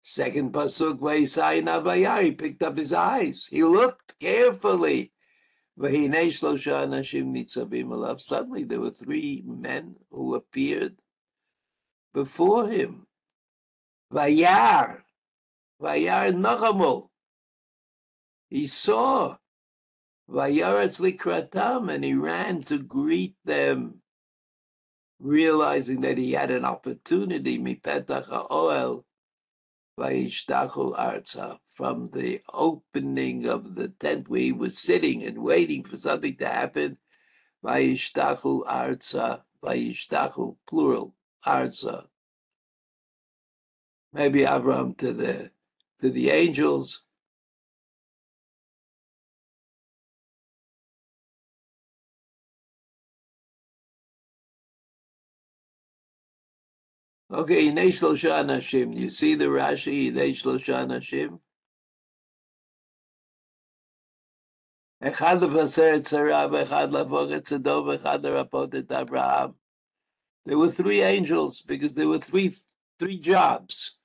Second 0.01 0.51
pasuk, 0.51 0.99
Vayisa 0.99 1.61
einav 1.61 1.83
vayar. 1.83 2.23
He 2.23 2.31
picked 2.31 2.63
up 2.63 2.75
his 2.75 2.91
eyes. 2.91 3.47
He 3.49 3.63
looked 3.63 4.19
carefully. 4.19 5.13
Suddenly 5.79 6.23
there 8.63 8.79
were 8.79 8.89
three 8.89 9.43
men 9.45 9.95
who 10.09 10.35
appeared 10.35 10.95
before 12.13 12.67
him. 12.69 13.05
Vayar, 14.11 15.03
Vayar 15.79 16.33
Nachamo. 16.33 17.09
He 18.49 18.65
saw 18.65 19.37
Vayaretz 20.29 20.99
Likratam 20.99 21.93
and 21.93 22.03
he 22.03 22.13
ran 22.13 22.61
to 22.63 22.79
greet 22.79 23.35
them, 23.45 24.01
realizing 25.19 26.01
that 26.01 26.17
he 26.17 26.31
had 26.31 26.49
an 26.49 26.65
opportunity, 26.65 27.59
Mipetach 27.59 28.29
Arza, 28.29 29.03
from 31.77 32.09
the 32.13 32.41
opening 32.53 33.47
of 33.47 33.75
the 33.75 33.89
tent 33.89 34.29
where 34.29 34.41
he 34.41 34.51
was 34.51 34.77
sitting 34.77 35.23
and 35.23 35.37
waiting 35.39 35.83
for 35.83 35.97
something 35.97 36.35
to 36.37 36.47
happen. 36.47 36.97
Vayishtachu 37.63 38.65
Arza, 38.65 39.41
Vayishtachu, 39.63 40.55
plural, 40.67 41.15
Arza. 41.45 42.05
Maybe 44.13 44.43
Abraham 44.43 44.93
to 44.95 45.13
the 45.13 45.51
to 45.99 46.09
the 46.09 46.29
angels. 46.29 47.03
Okay, 57.29 57.69
Hinei 57.69 57.87
Shlosha 57.87 58.41
Anashim. 58.41 58.95
You 58.95 59.09
see 59.09 59.35
the 59.35 59.45
Rashi, 59.45 60.09
Hinei 60.09 60.29
Shlosha 60.29 60.85
Anashim? 60.85 61.39
Echad 65.03 65.41
lepaser 65.41 65.99
Sarab, 65.99 66.51
Echad 66.51 66.89
Lapoget 66.89 67.43
Sedov, 67.43 67.99
Echad 67.99 68.21
Rapotet 68.23 68.89
Abraham. 68.97 69.55
There 70.45 70.57
were 70.57 70.71
three 70.71 71.01
angels 71.01 71.63
because 71.63 71.91
there 71.91 72.07
were 72.07 72.19
three 72.19 72.53
three 72.97 73.19
jobs. 73.19 73.97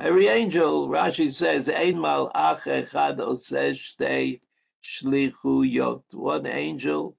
Every 0.00 0.28
angel, 0.28 0.88
Rashi 0.88 1.30
says, 1.30 1.68
Ein 1.68 1.96
Malach 1.96 2.64
Echad 2.64 3.18
Oseh 3.18 3.72
Shtei 3.72 4.40
Shlichu 4.82 5.70
Yot. 5.70 6.04
One 6.14 6.46
angel 6.46 7.18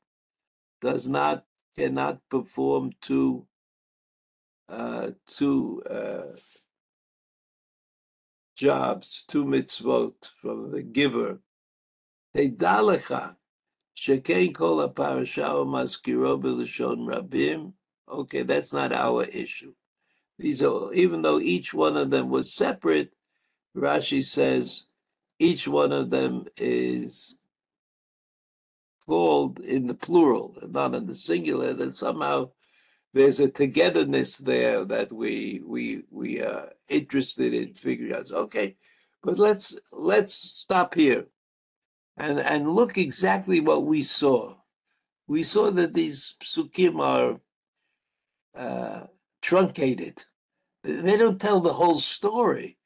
does 0.81 1.07
not 1.07 1.45
cannot 1.77 2.21
perform 2.27 2.93
two 3.01 3.45
uh, 4.73 5.11
two 5.27 5.81
uh, 5.89 6.35
jobs, 8.55 9.23
two 9.27 9.45
mitzvot 9.45 10.29
from 10.41 10.71
the 10.71 10.81
giver. 10.81 11.39
Shekein 12.35 13.35
kol 14.53 14.89
parasha 14.89 15.41
maskiro 15.41 16.41
b'lashon 16.41 17.07
rabim. 17.07 17.73
Okay, 18.09 18.43
that's 18.43 18.73
not 18.73 18.91
our 18.91 19.23
issue. 19.25 19.73
These 20.39 20.63
are, 20.63 20.91
even 20.93 21.21
though 21.21 21.39
each 21.39 21.73
one 21.73 21.95
of 21.95 22.09
them 22.09 22.29
was 22.29 22.53
separate, 22.53 23.13
Rashi 23.77 24.23
says 24.23 24.85
each 25.39 25.67
one 25.67 25.91
of 25.91 26.09
them 26.09 26.45
is 26.57 27.37
called 29.05 29.59
in 29.59 29.87
the 29.87 29.93
plural, 29.93 30.55
not 30.69 30.95
in 30.95 31.05
the 31.05 31.15
singular, 31.15 31.73
that 31.73 31.93
somehow 31.93 32.49
there's 33.13 33.39
a 33.39 33.47
togetherness 33.47 34.37
there 34.37 34.83
that 34.85 35.13
we 35.13 35.61
we 35.65 36.03
we 36.09 36.41
are 36.41 36.69
interested 36.87 37.53
in 37.53 37.73
figuring 37.73 38.13
out. 38.13 38.31
Okay, 38.31 38.75
but 39.21 39.37
let's 39.37 39.77
let's 39.91 40.33
stop 40.33 40.95
here 40.95 41.27
and 42.17 42.39
and 42.39 42.69
look 42.69 42.97
exactly 42.97 43.59
what 43.59 43.85
we 43.85 44.01
saw. 44.01 44.55
We 45.27 45.43
saw 45.43 45.71
that 45.71 45.93
these 45.93 46.35
psukim 46.43 46.99
are 46.99 47.39
uh, 48.55 49.07
truncated. 49.41 50.25
They 50.83 51.17
don't 51.17 51.39
tell 51.39 51.61
the 51.61 51.73
whole 51.73 51.95
story. 51.95 52.77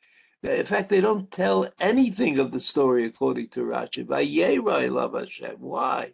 In 0.43 0.65
fact, 0.65 0.89
they 0.89 1.01
don't 1.01 1.31
tell 1.31 1.67
anything 1.79 2.37
of 2.37 2.51
the 2.51 2.59
story 2.59 3.05
according 3.05 3.49
to 3.49 3.61
Rashi. 3.61 4.05
Why? 5.57 6.13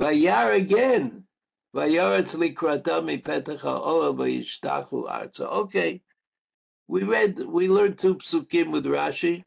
Vayar 0.00 0.54
again. 0.54 1.24
Vayaretz 1.74 2.36
likratami 2.36 3.22
mipetach 3.22 3.62
ha'olam 3.62 4.16
vayishtachu 4.16 5.08
arza. 5.08 5.46
Okay, 5.46 6.02
we 6.86 7.02
read, 7.02 7.38
we 7.40 7.68
learned 7.68 7.98
two 7.98 8.14
psukim 8.14 8.70
with 8.70 8.86
Rashi. 8.86 9.44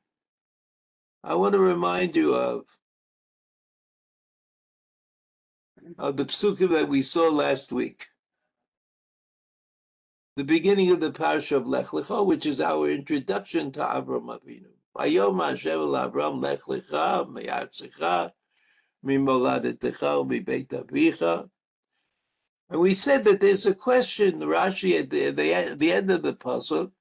I 1.23 1.35
want 1.35 1.53
to 1.53 1.59
remind 1.59 2.15
you 2.15 2.35
of 2.35 2.65
of 5.97 6.17
the 6.17 6.25
psukim 6.25 6.69
that 6.71 6.89
we 6.89 7.01
saw 7.01 7.29
last 7.29 7.71
week. 7.71 8.07
The 10.37 10.43
beginning 10.43 10.91
of 10.91 10.99
the 10.99 11.11
parsha 11.11 11.57
of 11.57 11.67
Lech 11.67 11.87
Lecha, 11.87 12.25
which 12.25 12.45
is 12.45 12.61
our 12.61 12.89
introduction 12.89 13.71
to 13.73 13.79
Avram 13.79 14.27
Avinu. 14.27 14.67
Vayom 14.95 15.43
Hashem 15.43 15.79
Avram 15.79 16.41
Lech 16.41 16.61
Lecha, 16.61 17.27
meyatzecha. 17.27 18.31
And 19.03 19.25
we 22.79 22.93
said 22.93 23.23
that 23.23 23.39
there's 23.39 23.65
a 23.65 23.73
question, 23.73 24.39
Rashi, 24.39 24.99
at 24.99 25.09
the, 25.09 25.31
the, 25.31 25.75
the 25.75 25.91
end 25.91 26.11
of 26.11 26.21
the 26.21 26.33
puzzle, 26.33 26.91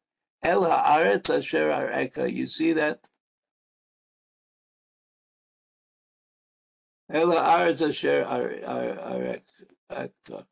El 0.43 0.63
haaretz 0.63 1.37
asher 1.37 1.71
areka. 1.71 2.33
You 2.33 2.47
see 2.47 2.73
that? 2.73 3.07
El 7.13 7.29
haaretz 7.29 7.87
asher 7.87 8.25
areka. 9.91 10.47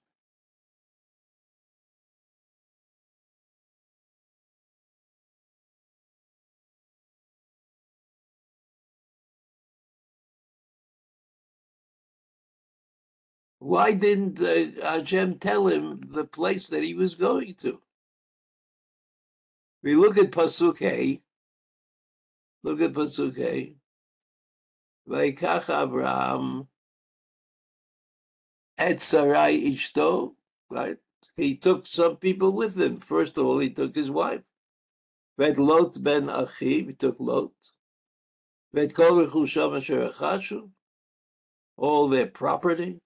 Why 13.59 13.93
didn't 13.93 14.41
uh, 14.41 14.83
Hashem 14.99 15.39
tell 15.39 15.67
him 15.67 16.01
the 16.13 16.25
place 16.25 16.69
that 16.69 16.83
he 16.85 16.95
was 16.95 17.15
going 17.15 17.55
to? 17.55 17.81
We 19.83 19.97
look 19.97 20.17
at 20.17 20.31
pasuke. 20.31 21.21
Look 22.63 22.81
at 22.81 22.93
pasuke. 22.93 23.39
A. 23.39 23.75
Vaikach 25.09 25.67
Avraham 25.67 26.67
et 28.77 29.01
Sarai 29.01 29.73
Ishto, 29.73 30.35
right? 30.71 30.99
He 31.37 31.57
took 31.57 31.87
some 31.87 32.17
people 32.17 32.53
with 32.53 32.79
him. 32.79 33.01
First 33.01 33.39
of 33.39 33.47
all, 33.47 33.59
he 33.59 33.71
took 33.71 33.95
his 33.95 34.11
wife. 34.11 34.43
Vet 35.37 35.59
Lot 35.59 36.03
ben 36.03 36.29
Achim. 36.29 36.89
he 36.89 36.93
took 36.93 37.19
Lot. 37.19 37.53
Vet 38.73 38.95
Kol 38.95 39.13
Rechusham 39.13 39.77
Asher 39.77 40.61
All 41.77 42.09
their 42.09 42.27
property. 42.27 43.01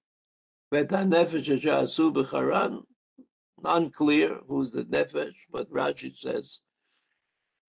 Unclear 3.64 4.40
who's 4.48 4.70
the 4.70 4.85
nefesh, 4.85 5.37
but 5.50 5.70
Rashi 5.70 6.16
says 6.16 6.61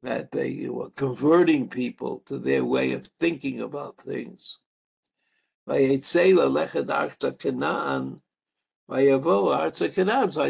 that 0.01 0.31
they 0.31 0.67
were 0.69 0.89
converting 0.91 1.67
people 1.67 2.23
to 2.25 2.39
their 2.39 2.63
way 2.63 2.93
of 2.93 3.07
thinking 3.19 3.59
about 3.59 3.97
things. 3.97 4.57
So 5.67 5.73
I 5.73 5.97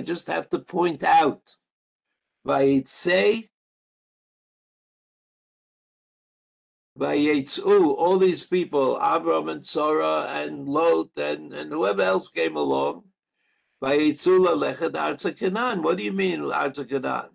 just 0.01 0.27
have 0.27 0.49
to 0.49 0.59
point 0.59 1.03
out. 1.03 1.55
Vayetz'u, 6.99 7.95
all 7.95 8.19
these 8.19 8.43
people, 8.43 8.97
Abram 8.97 9.49
and 9.49 9.65
Sarah 9.65 10.27
and 10.29 10.67
Lot 10.67 11.09
and, 11.17 11.51
and 11.53 11.71
whoever 11.71 12.03
else 12.03 12.27
came 12.27 12.55
along, 12.55 13.03
Vayetz'u 13.83 14.45
lalechet 14.45 14.91
Arza 14.91 15.37
Canaan. 15.37 15.81
What 15.81 15.97
do 15.97 16.03
you 16.03 16.13
mean, 16.13 16.39
Arza 16.41 16.87
Canaan? 16.87 17.29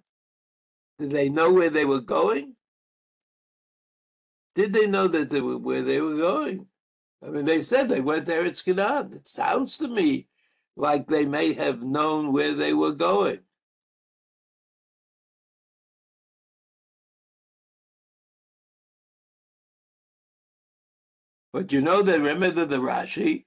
Did 0.98 1.10
they 1.10 1.28
know 1.28 1.52
where 1.52 1.70
they 1.70 1.84
were 1.84 2.00
going? 2.00 2.54
Did 4.54 4.72
they 4.72 4.86
know 4.86 5.08
that 5.08 5.30
they 5.30 5.40
were 5.40 5.58
where 5.58 5.82
they 5.82 6.00
were 6.00 6.16
going? 6.16 6.66
I 7.24 7.30
mean, 7.30 7.44
they 7.44 7.60
said 7.60 7.88
they 7.88 8.00
went 8.00 8.26
there. 8.26 8.44
at 8.44 8.62
Canaan. 8.64 9.12
It 9.12 9.26
sounds 9.26 9.78
to 9.78 9.88
me 9.88 10.28
like 10.76 11.06
they 11.06 11.24
may 11.24 11.52
have 11.54 11.82
known 11.82 12.32
where 12.32 12.54
they 12.54 12.72
were 12.72 12.92
going. 12.92 13.40
But 21.58 21.72
you 21.72 21.80
know 21.80 22.02
that 22.02 22.20
remember 22.20 22.64
the 22.64 22.76
Rashi? 22.76 23.44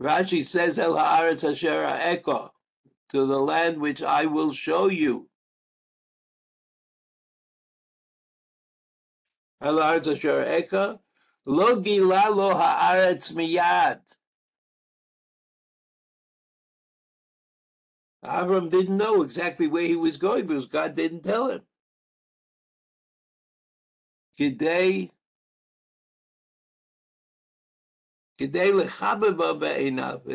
Rashi 0.00 0.42
says 0.42 0.78
El 0.78 0.94
Haaretz 0.94 1.46
Asher 1.46 1.84
Eko, 1.84 2.52
to 3.10 3.26
the 3.26 3.38
land 3.38 3.82
which 3.82 4.02
I 4.02 4.24
will 4.24 4.50
show 4.50 4.88
you. 4.88 5.28
El 9.60 9.76
Haaretz 9.76 10.10
Asher 10.10 10.42
Eko, 10.42 11.00
Lo 11.44 11.76
Gila 11.76 12.30
Lo 12.30 12.54
Haaretz 12.54 13.34
Miyad. 13.34 14.00
Avram 18.24 18.70
didn't 18.70 18.96
know 18.96 19.20
exactly 19.20 19.66
where 19.66 19.86
he 19.86 19.96
was 19.96 20.16
going 20.16 20.46
because 20.46 20.64
God 20.64 20.96
didn't 20.96 21.24
tell 21.24 21.50
him. 21.50 21.60
Today, 24.38 25.10
in 28.40 28.48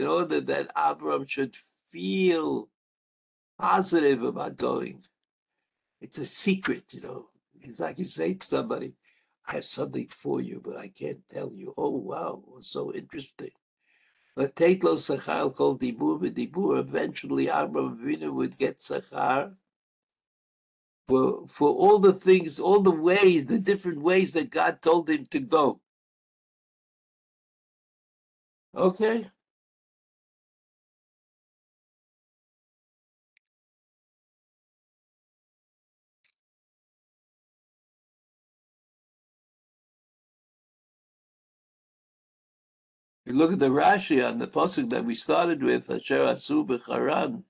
order 0.07 0.41
that 0.41 0.75
Avram 0.75 1.27
should 1.27 1.55
feel 1.91 2.69
positive 3.57 4.21
about 4.23 4.57
going. 4.57 5.03
It's 6.01 6.17
a 6.19 6.25
secret, 6.25 6.93
you 6.93 7.01
know. 7.01 7.29
It's 7.61 7.79
like 7.79 7.97
you 7.97 8.05
say 8.05 8.33
to 8.35 8.45
somebody, 8.45 8.93
I 9.47 9.55
have 9.55 9.65
something 9.65 10.07
for 10.09 10.41
you, 10.41 10.61
but 10.63 10.77
I 10.77 10.89
can't 10.89 11.27
tell 11.27 11.51
you. 11.51 11.73
Oh, 11.77 11.89
wow, 11.89 12.43
so 12.59 12.93
interesting. 12.93 13.51
Latetlo 14.37 14.97
Sachar 14.97 15.55
called 15.55 15.81
Dibur 15.81 16.19
Dibur. 16.29 16.79
Eventually, 16.79 17.47
Avram 17.47 17.97
Avinu 17.97 18.33
would 18.33 18.57
get 18.57 18.79
Sachar 18.79 19.53
for, 21.07 21.47
for 21.47 21.69
all 21.69 21.99
the 21.99 22.13
things, 22.13 22.59
all 22.59 22.81
the 22.81 22.91
ways, 22.91 23.45
the 23.45 23.59
different 23.59 24.01
ways 24.01 24.33
that 24.33 24.49
God 24.49 24.81
told 24.81 25.09
him 25.09 25.25
to 25.27 25.39
go. 25.39 25.79
Okay. 28.75 29.25
You 43.25 43.33
look 43.33 43.53
at 43.53 43.59
the 43.59 43.67
Rashi 43.69 44.27
on 44.27 44.37
the 44.37 44.47
pasuk 44.47 44.89
that 44.91 45.05
we 45.05 45.15
started 45.15 45.63
with, 45.63 45.89
Asher 45.89 46.19
Asu 46.19 46.65
B'Charan. 46.67 47.43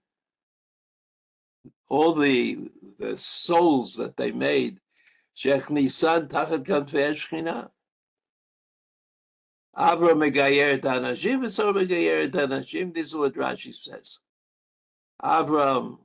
All 1.89 2.13
the 2.13 2.71
the 2.97 3.17
souls 3.17 3.95
that 3.95 4.15
they 4.15 4.31
made, 4.31 4.79
Shech 5.35 5.69
Nisan 5.69 6.27
Tachat 6.27 6.63
Kanfei 6.63 7.11
Shechina. 7.11 7.69
Avram 9.77 10.19
Megayer 10.23 10.79
Anashim, 10.79 11.43
and 11.43 11.51
so 11.51 11.73
Megayer 11.73 12.29
Anashim. 12.29 12.93
This 12.93 13.07
is 13.07 13.15
what 13.15 13.33
Rashi 13.33 13.73
says. 13.73 14.19
Avram 15.21 15.99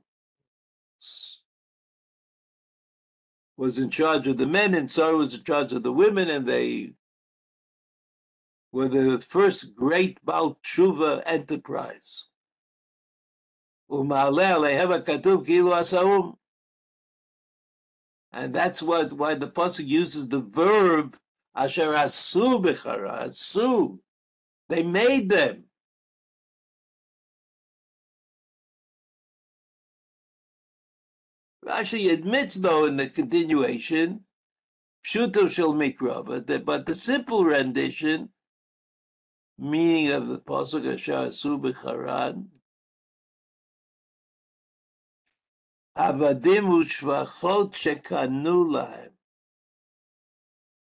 was 3.57 3.77
in 3.77 3.89
charge 3.89 4.27
of 4.27 4.37
the 4.37 4.45
men, 4.45 4.73
and 4.73 4.89
Sarah 4.89 5.17
was 5.17 5.35
in 5.35 5.43
charge 5.43 5.71
of 5.71 5.83
the 5.83 5.93
women, 5.93 6.29
and 6.29 6.47
they 6.47 6.93
were 8.71 8.87
the 8.87 9.19
first 9.19 9.75
great 9.75 10.23
Baal 10.25 10.57
Tshuva 10.63 11.21
enterprise. 11.25 12.25
And 18.33 18.55
that's 18.55 18.81
what 18.81 19.13
why 19.13 19.35
the 19.35 19.47
pasuk 19.47 19.85
uses 19.85 20.29
the 20.29 20.39
verb 20.39 21.17
asher 21.55 21.93
asu 21.93 22.63
bechara 22.63 23.25
asu. 23.25 23.99
They 24.69 24.83
made 24.83 25.29
them. 25.29 25.65
Rashi 31.65 32.11
admits, 32.11 32.55
though, 32.55 32.85
in 32.85 32.95
the 32.95 33.07
continuation, 33.07 34.21
pshuto 35.05 35.49
shel 35.49 35.73
mikra, 35.73 36.25
but 36.25 36.47
the, 36.47 36.59
but 36.59 36.85
the 36.85 36.95
simple 36.95 37.43
rendition 37.45 38.29
meaning 39.61 40.11
of 40.11 40.27
the 40.27 40.39
pasuk 40.39 40.91
Asher 40.91 41.13
Asu 41.13 41.61
B'Charan. 41.61 42.47
Avadim 45.95 46.67
u'shvachot 46.67 47.73
shekanu 47.73 48.65
lahem. 48.73 49.10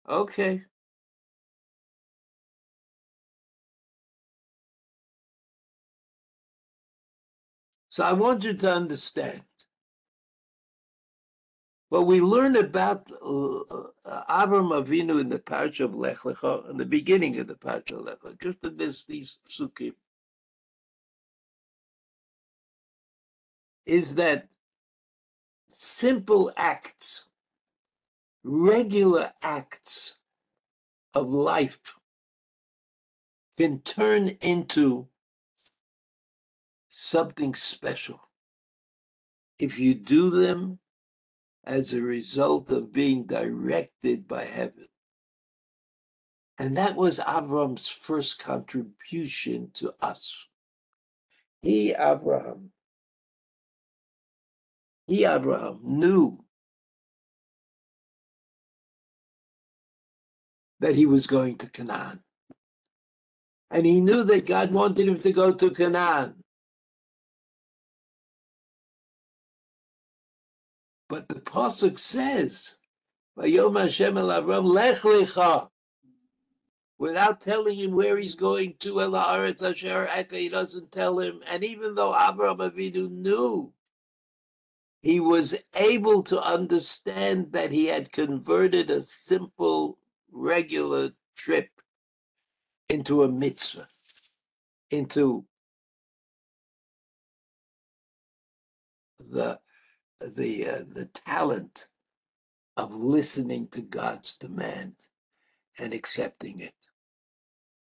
Okay. 0.09 0.63
So 7.89 8.03
I 8.05 8.15
want 8.15 8.43
you 8.45 8.55
to 8.55 8.73
understand 8.73 9.43
what 11.91 12.07
we 12.07 12.23
learn 12.23 12.57
about 12.57 13.07
uh, 13.23 13.59
uh, 13.59 14.47
Avram 14.47 14.73
Avinu 14.73 15.21
in 15.21 15.29
the 15.29 15.39
Parsha 15.39 15.85
of 15.85 15.95
Lech 15.95 16.21
Lecha, 16.21 16.71
in 16.71 16.79
the 16.79 16.87
beginning 16.87 17.39
of 17.39 17.49
the 17.49 17.55
Parsha 17.55 17.99
of 17.99 18.07
Lech 18.07 18.21
Lecha, 18.21 18.41
just 18.41 18.65
in 18.65 18.79
this, 18.79 19.05
these 19.05 19.41
psukim, 19.47 19.93
is 23.85 24.15
that 24.15 24.49
simple 25.69 26.51
acts, 26.57 27.29
regular 28.45 29.33
acts 29.43 30.17
of 31.15 31.31
life 31.31 31.95
can 33.57 33.81
turn 33.81 34.29
into 34.41 35.09
something 36.89 37.55
special 37.55 38.21
if 39.59 39.79
you 39.79 39.95
do 39.95 40.31
them 40.31 40.79
as 41.65 41.93
a 41.93 42.03
result 42.03 42.71
of 42.71 42.93
being 42.93 43.25
directed 43.25 44.27
by 44.27 44.45
heaven. 44.45 44.89
And 46.59 46.77
that 46.77 46.97
was 46.97 47.19
Avram's 47.19 47.89
first 47.89 48.39
contribution 48.39 49.71
to 49.75 49.95
us. 50.01 50.49
He, 51.63 51.93
Abraham, 51.93 52.71
he, 55.07 55.25
Abraham, 55.25 55.81
knew 55.83 56.45
that 60.83 60.97
he 60.97 61.07
was 61.07 61.29
going 61.29 61.57
to 61.57 61.71
Canaan. 61.71 62.21
And 63.71 63.87
he 63.87 64.01
knew 64.01 64.25
that 64.25 64.47
God 64.47 64.73
wanted 64.73 65.07
him 65.09 65.21
to 65.21 65.33
go 65.33 65.53
to 65.53 65.71
Canaan. 65.71 66.43
But 71.09 71.29
the 71.29 71.37
pasuk 71.37 71.99
says, 71.99 72.79
"Vayom 73.39 73.81
Hashem 73.81 74.19
el 74.19 74.29
Avram 74.29 74.65
lech 74.65 75.03
lecha," 75.03 75.69
without 76.99 77.41
telling 77.41 77.79
him 77.79 77.93
where 77.93 78.19
he's 78.19 78.35
going 78.35 78.75
to. 78.81 79.01
El 79.01 79.13
haaretz 79.13 79.63
asher 79.63 80.09
eka, 80.11 80.37
he 80.37 80.49
doesn't 80.49 80.91
tell 80.91 81.21
him. 81.21 81.43
And 81.47 81.63
even 81.63 81.95
though 81.95 82.13
Abraham 82.13 82.59
Avinu 82.59 83.09
knew, 83.09 83.73
he 85.01 85.21
was 85.21 85.55
able 85.77 86.23
to 86.25 86.43
understand 86.43 87.53
that 87.53 87.71
he 87.71 87.87
had 87.87 88.11
converted 88.11 88.91
a 88.91 89.01
simple, 89.01 89.99
regular 90.33 91.13
trip 91.37 91.69
into 92.89 93.23
a 93.23 93.29
mitzvah, 93.29 93.89
into 94.91 95.45
the 99.19 99.59
the 100.21 100.67
uh, 100.67 100.83
the 100.89 101.07
talent 101.07 101.89
of 102.77 102.95
listening 102.95 103.69
to 103.69 103.83
God's 103.83 104.35
demand 104.35 104.95
and 105.79 105.93
accepting 105.93 106.61
it. 106.61 106.75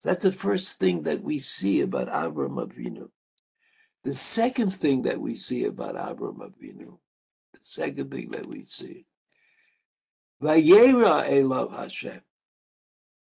That's 0.04 0.24
the 0.24 0.32
first 0.32 0.80
thing 0.80 1.04
that 1.04 1.22
we 1.22 1.38
see 1.38 1.82
about 1.82 2.08
Avram 2.08 2.56
Avinu. 2.66 3.10
The 4.04 4.14
second 4.14 4.70
thing 4.70 5.02
that 5.04 5.20
we 5.20 5.36
see 5.36 5.66
about 5.66 5.96
Avram 5.96 6.38
Avinu, 6.38 7.00
the 7.54 7.60
second 7.60 8.12
thing 8.12 8.32
that 8.32 8.46
we 8.46 8.64
see, 8.64 9.06
Vayera 10.42 11.30
Elav 11.30 11.76
Hashem. 11.76 12.22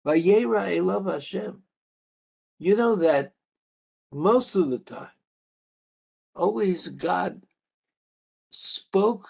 Vayera 0.05 0.67
Elav 0.77 1.11
Hashem. 1.11 1.63
You 2.59 2.75
know 2.75 2.95
that 2.97 3.33
most 4.11 4.55
of 4.55 4.69
the 4.69 4.79
time, 4.79 5.09
always 6.35 6.87
God 6.87 7.41
spoke 8.49 9.25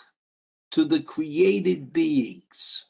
to 0.72 0.86
the 0.86 1.00
created 1.00 1.94
beings, 1.94 2.86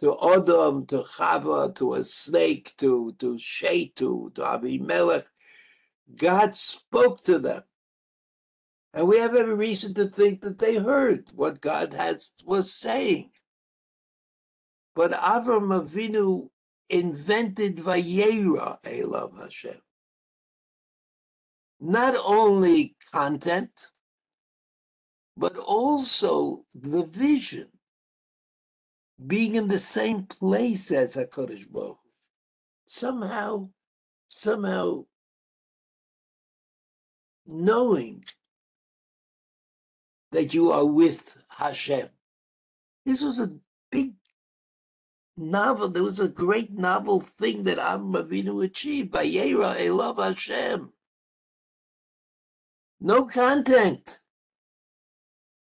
to 0.00 0.16
Adam, 0.22 0.86
to 0.86 0.98
Chava, 0.98 1.74
to 1.76 1.94
a 1.94 2.04
snake, 2.04 2.74
to, 2.78 3.14
to 3.18 3.34
Shetu, 3.34 4.34
to 4.34 4.44
Abimelech. 4.44 5.26
God 6.16 6.54
spoke 6.54 7.20
to 7.22 7.38
them. 7.38 7.62
And 8.94 9.06
we 9.06 9.18
have 9.18 9.34
every 9.34 9.54
reason 9.54 9.94
to 9.94 10.08
think 10.08 10.40
that 10.40 10.58
they 10.58 10.76
heard 10.76 11.26
what 11.34 11.60
God 11.60 11.92
has, 11.92 12.32
was 12.44 12.72
saying. 12.72 13.30
But 14.98 15.12
Avram 15.12 15.70
Avinu 15.80 16.48
invented 16.88 17.76
Vayera 17.76 18.82
Elav 18.82 19.40
Hashem. 19.40 19.80
Not 21.78 22.16
only 22.24 22.96
content, 23.12 23.92
but 25.36 25.56
also 25.56 26.64
the 26.74 27.04
vision, 27.04 27.68
being 29.24 29.54
in 29.54 29.68
the 29.68 29.78
same 29.78 30.24
place 30.24 30.90
as 30.90 31.14
HaKadosh 31.14 31.70
Baruch 31.70 32.00
somehow, 32.84 33.70
somehow 34.26 35.04
knowing 37.46 38.24
that 40.32 40.52
you 40.52 40.72
are 40.72 40.84
with 40.84 41.36
Hashem. 41.50 42.08
This 43.04 43.22
was 43.22 43.38
a 43.38 43.52
big 43.92 44.17
novel. 45.38 45.88
There 45.88 46.02
was 46.02 46.20
a 46.20 46.28
great 46.28 46.72
novel 46.72 47.20
thing 47.20 47.64
that 47.64 47.78
Avram 47.78 48.22
Avinu 48.22 48.64
achieved. 48.64 49.12
Vayera 49.12 49.76
Elav 49.76 50.22
Hashem. 50.22 50.92
No 53.00 53.24
content. 53.24 54.20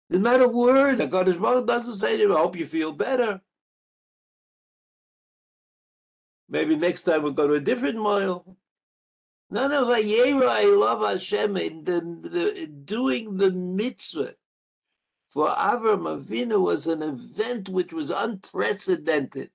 There's 0.09 0.22
not 0.22 0.40
a 0.40 0.48
word. 0.48 1.00
is 1.00 1.38
wrong 1.38 1.66
doesn't 1.66 1.98
say 1.98 2.16
to 2.16 2.24
him, 2.24 2.33
I 2.33 2.38
hope 2.38 2.57
you 2.57 2.66
feel 2.66 2.92
better. 2.92 3.40
Maybe 6.48 6.76
next 6.76 7.02
time 7.02 7.22
we'll 7.22 7.33
go 7.33 7.48
to 7.48 7.55
a 7.55 7.61
different 7.61 7.98
mile. 7.98 8.57
None 9.50 9.72
of 9.72 9.88
Vayera, 9.88 10.48
I 10.48 10.64
love 10.64 11.09
Hashem 11.09 11.57
in 11.57 11.85
the, 11.85 12.00
the, 12.00 12.66
doing 12.66 13.37
the 13.37 13.50
mitzvah 13.50 14.35
for 15.30 15.48
Avram 15.50 16.22
Avinu 16.22 16.60
was 16.60 16.86
an 16.86 17.02
event 17.02 17.68
which 17.68 17.92
was 17.92 18.10
unprecedented. 18.10 19.50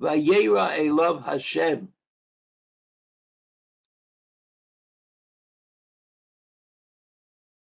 Vayera, 0.00 0.94
love 0.94 1.24
Hashem. 1.24 1.88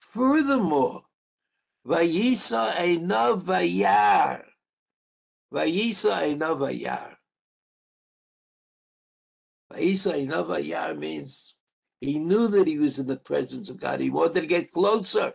Furthermore, 0.00 1.02
Vayisa 1.86 2.72
Einav 2.72 3.42
Vayar. 3.42 4.42
Vayisa 5.52 6.22
Einav 6.22 6.58
Vayar. 6.58 7.16
Vayisa 9.72 10.14
Einav 10.14 10.48
Vayar 10.48 10.98
means 10.98 11.54
he 12.00 12.18
knew 12.18 12.48
that 12.48 12.66
he 12.66 12.78
was 12.78 12.98
in 12.98 13.06
the 13.06 13.16
presence 13.16 13.68
of 13.68 13.78
God. 13.78 14.00
He 14.00 14.10
wanted 14.10 14.40
to 14.40 14.46
get 14.46 14.70
closer. 14.70 15.34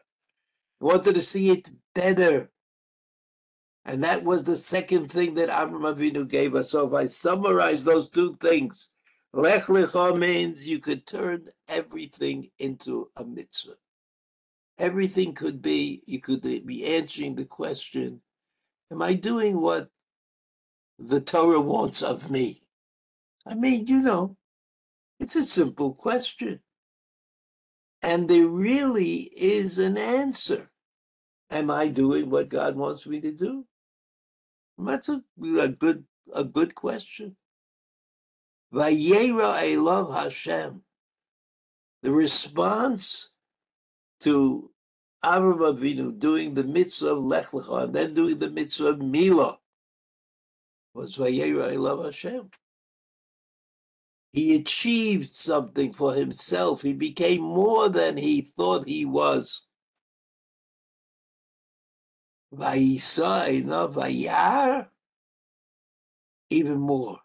Wanted 0.82 1.15
to 1.15 1.22
see 1.22 1.52
it 1.52 1.70
better. 1.96 2.52
And 3.86 4.04
that 4.04 4.24
was 4.24 4.44
the 4.44 4.58
second 4.58 5.12
thing 5.12 5.36
that 5.36 5.50
Avram 5.50 5.96
Avinu 5.96 6.28
gave 6.28 6.56
us. 6.56 6.72
So 6.72 6.88
if 6.88 6.94
I 6.94 7.06
summarize 7.06 7.84
those 7.84 8.10
two 8.10 8.36
things, 8.41 8.89
Lech 9.34 9.63
Lecha 9.63 10.17
means 10.17 10.67
you 10.67 10.80
could 10.80 11.08
turn 11.08 11.48
everything 11.70 12.52
into 12.60 13.10
a 13.15 13.24
mitzvah 13.24 13.76
everything 14.82 15.34
could 15.34 15.62
be, 15.62 16.02
you 16.06 16.20
could 16.20 16.41
be 16.41 16.86
answering 16.86 17.36
the 17.36 17.46
question, 17.46 18.22
am 18.91 19.02
I 19.02 19.13
doing 19.13 19.62
what 19.62 19.89
the 20.98 21.22
Torah 21.22 21.62
wants 21.62 22.02
of 22.02 22.32
me? 22.32 22.60
I 23.46 23.54
mean, 23.54 23.86
you 23.86 24.02
know, 24.02 24.38
it's 25.20 25.36
a 25.36 25.44
simple 25.44 25.94
question. 25.94 26.62
And 28.02 28.28
there 28.28 28.48
really 28.48 29.30
is 29.36 29.78
an 29.78 29.98
answer. 29.98 30.70
Am 31.51 31.69
I 31.69 31.89
doing 31.89 32.29
what 32.29 32.47
God 32.49 32.77
wants 32.77 33.05
me 33.05 33.19
to 33.19 33.31
do? 33.31 33.65
That's 34.77 35.09
a, 35.09 35.21
a 35.59 35.67
good 35.67 36.05
a 36.33 36.43
good 36.43 36.73
question. 36.75 37.35
Vayera 38.73 39.61
Elav 39.61 40.13
Hashem. 40.13 40.81
The 42.03 42.11
response 42.11 43.29
to 44.21 44.71
Avram 45.23 45.59
Avinu 45.59 46.17
doing 46.17 46.53
the 46.53 46.63
mitzvah 46.63 47.09
of 47.09 47.23
Lech 47.23 47.47
Lecha 47.47 47.83
and 47.83 47.93
then 47.93 48.13
doing 48.13 48.39
the 48.39 48.49
mitzvah 48.49 48.87
of 48.87 49.01
Mila 49.01 49.57
was 50.93 51.17
Vayera 51.17 51.73
Elav 51.73 52.05
Hashem. 52.05 52.49
He 54.33 54.55
achieved 54.55 55.35
something 55.35 55.91
for 55.91 56.13
himself. 56.13 56.81
He 56.81 56.93
became 56.93 57.41
more 57.41 57.89
than 57.89 58.15
he 58.15 58.41
thought 58.41 58.87
he 58.87 59.03
was. 59.03 59.67
Vayisa 62.53 63.47
Vayar, 63.93 64.87
even 66.49 66.79
more. 66.79 67.19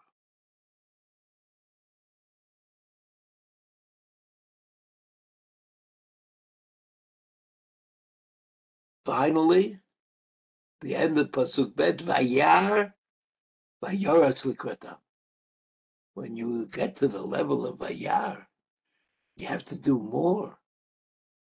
Finally, 9.05 9.79
the 10.81 10.95
end 10.95 11.17
of 11.17 11.31
Pasuk 11.31 11.75
Bet, 11.75 11.97
Vayar, 11.99 12.93
Vayaratz 13.83 14.45
Likratam. 14.45 14.97
When 16.13 16.35
you 16.35 16.67
get 16.67 16.95
to 16.97 17.07
the 17.07 17.21
level 17.21 17.65
of 17.65 17.77
Vayar, 17.77 18.47
you 19.35 19.47
have 19.47 19.63
to 19.65 19.79
do 19.79 19.99
more. 19.99 20.59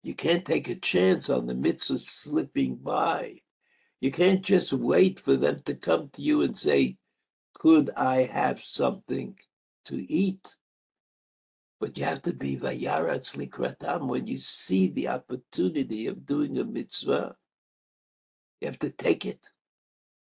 You 0.02 0.14
can't 0.14 0.44
take 0.44 0.68
a 0.68 0.74
chance 0.74 1.30
on 1.30 1.46
the 1.46 1.54
mitzvah 1.54 1.98
slipping 1.98 2.76
by. 2.76 3.40
You 4.04 4.10
can't 4.10 4.42
just 4.42 4.70
wait 4.74 5.18
for 5.18 5.34
them 5.34 5.62
to 5.64 5.74
come 5.74 6.10
to 6.12 6.20
you 6.20 6.42
and 6.42 6.54
say, 6.54 6.98
Could 7.58 7.88
I 7.96 8.24
have 8.24 8.60
something 8.60 9.38
to 9.86 10.12
eat? 10.12 10.56
But 11.80 11.96
you 11.96 12.04
have 12.04 12.20
to 12.28 12.34
be 12.34 12.58
vayaratz 12.58 13.34
likratam 13.34 14.06
when 14.06 14.26
you 14.26 14.36
see 14.36 14.88
the 14.88 15.08
opportunity 15.08 16.06
of 16.06 16.26
doing 16.26 16.58
a 16.58 16.64
mitzvah. 16.64 17.36
You 18.60 18.66
have 18.68 18.78
to 18.80 18.90
take 18.90 19.24
it. 19.24 19.48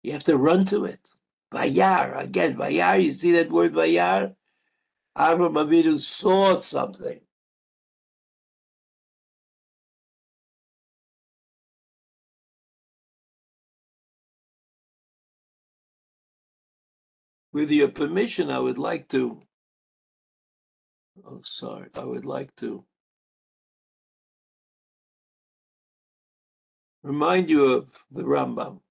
You 0.03 0.11
have 0.11 0.25
to 0.25 0.37
run 0.37 0.65
to 0.65 0.85
it. 0.85 1.09
Vayar, 1.51 2.23
again, 2.23 2.53
Vayar, 2.57 3.01
you 3.01 3.11
see 3.11 3.31
that 3.31 3.51
word 3.51 3.73
Vayar? 3.73 4.35
Avram 5.17 5.55
Avinu 5.55 5.97
saw 5.97 6.53
something. 6.53 7.19
With 17.55 17.71
your 17.71 17.87
permission, 17.87 18.51
I 18.51 18.59
would 18.59 18.77
like 18.77 19.07
to. 19.15 19.41
Oh, 21.25 21.39
sorry. 21.45 21.87
I 21.95 22.03
would 22.03 22.25
like 22.25 22.53
to 22.57 22.83
remind 27.01 27.49
you 27.49 27.63
of 27.63 27.87
the 28.11 28.23
Rambam. 28.23 28.81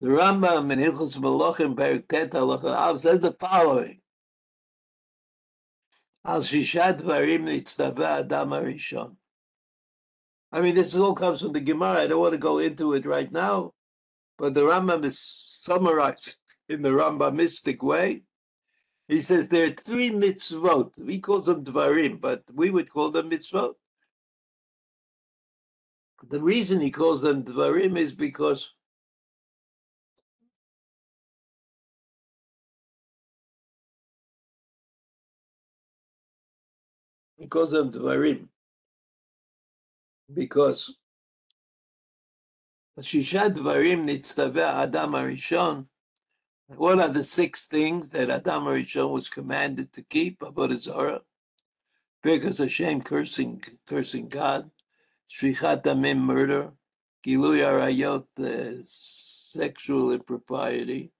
The 0.00 0.08
Rambam 0.08 0.72
in 0.72 0.80
Hilchos 0.80 1.18
Melachim 1.18 1.76
Perik 1.76 2.08
Tet 2.08 2.32
Halacha 2.32 2.98
says 2.98 3.20
the 3.20 3.30
following: 3.30 4.00
Al 6.24 6.40
Shishat 6.40 6.98
Varim 7.02 7.46
Adam. 8.02 9.16
I 10.50 10.60
mean, 10.60 10.74
this 10.74 10.96
all 10.96 11.14
comes 11.14 11.42
from 11.42 11.52
the 11.52 11.60
Gemara. 11.60 12.00
I 12.00 12.06
don't 12.08 12.18
want 12.18 12.32
to 12.32 12.38
go 12.38 12.58
into 12.58 12.94
it 12.94 13.06
right 13.06 13.30
now, 13.30 13.72
but 14.38 14.54
the 14.54 14.62
Rambam 14.62 15.04
is 15.04 15.18
summarized 15.18 16.36
in 16.68 16.82
the 16.82 16.90
Rambamistic 16.90 17.82
way. 17.82 18.22
He 19.08 19.20
says 19.20 19.48
there 19.48 19.66
are 19.66 19.74
three 19.74 20.10
mitzvot. 20.10 20.98
We 20.98 21.18
call 21.18 21.40
them 21.40 21.64
dvarim, 21.64 22.20
but 22.20 22.42
we 22.52 22.70
would 22.70 22.90
call 22.90 23.10
them 23.10 23.30
mitzvot. 23.30 23.74
The 26.28 26.40
reason 26.40 26.80
he 26.80 26.90
calls 26.90 27.20
them 27.20 27.44
dvarim 27.44 27.98
is 27.98 28.14
because 28.14 28.72
he 37.36 37.46
calls 37.46 37.72
them 37.72 37.92
dvarim 37.92 38.48
because 40.32 40.96
What 42.96 43.06
are 47.00 47.08
the 47.08 47.22
six 47.24 47.66
things 47.66 48.10
that 48.10 48.30
Adam 48.30 48.64
Arishon 48.64 49.10
was 49.10 49.28
commanded 49.28 49.92
to 49.92 50.02
keep? 50.02 50.38
Avodah 50.38 50.78
Zarah? 50.78 51.22
Because 52.22 52.58
Hashem 52.58 53.02
cursing, 53.02 53.62
cursing 53.84 54.28
God, 54.28 54.70
Shefichat 55.28 55.82
Damim 55.82 56.18
murder, 56.18 56.70
Gilui 57.26 57.62
Arayot 57.64 58.26
uh, 58.38 58.78
sexual 58.82 60.12
impropriety, 60.12 61.10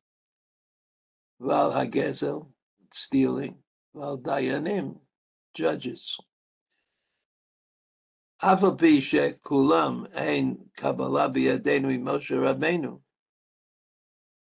Val 1.41 1.73
Hagezel 1.73 2.47
stealing, 2.93 3.57
Val 3.93 4.17
Dayanim 4.17 5.01
judges. 5.53 6.21
אף 8.44 8.63
על 8.63 8.70
פי 8.78 9.02
שכולם 9.02 10.06
אין 10.13 10.58
קבלה 10.74 11.28
בידינו 11.28 11.89
ממשה 11.89 12.36
רבנו. 12.42 13.00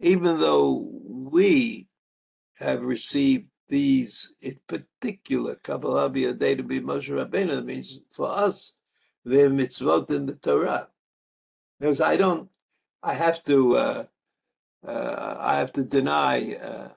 Even 0.03 0.39
though 0.39 0.89
we 1.31 1.87
have 2.55 2.81
received 2.81 3.47
these 3.69 4.33
in 4.41 4.59
particular 4.67 5.55
Kabbalah 5.55 6.09
b'yadei 6.09 6.57
to 6.57 6.63
be 6.63 6.81
Moshe 6.81 7.09
Rabbeinu, 7.09 7.55
that 7.55 7.65
means 7.65 8.03
for 8.11 8.29
us, 8.29 8.73
they're 9.23 9.49
mitzvot 9.49 10.09
in 10.09 10.25
the 10.25 10.35
Torah. 10.35 10.89
Because 11.79 12.01
I 12.01 12.17
don't, 12.17 12.49
I 13.01 13.13
have 13.13 13.43
to, 13.45 13.77
uh, 13.77 14.03
uh, 14.87 15.35
I 15.39 15.55
have 15.57 15.71
to 15.73 15.83
deny, 15.83 16.55
uh, 16.55 16.89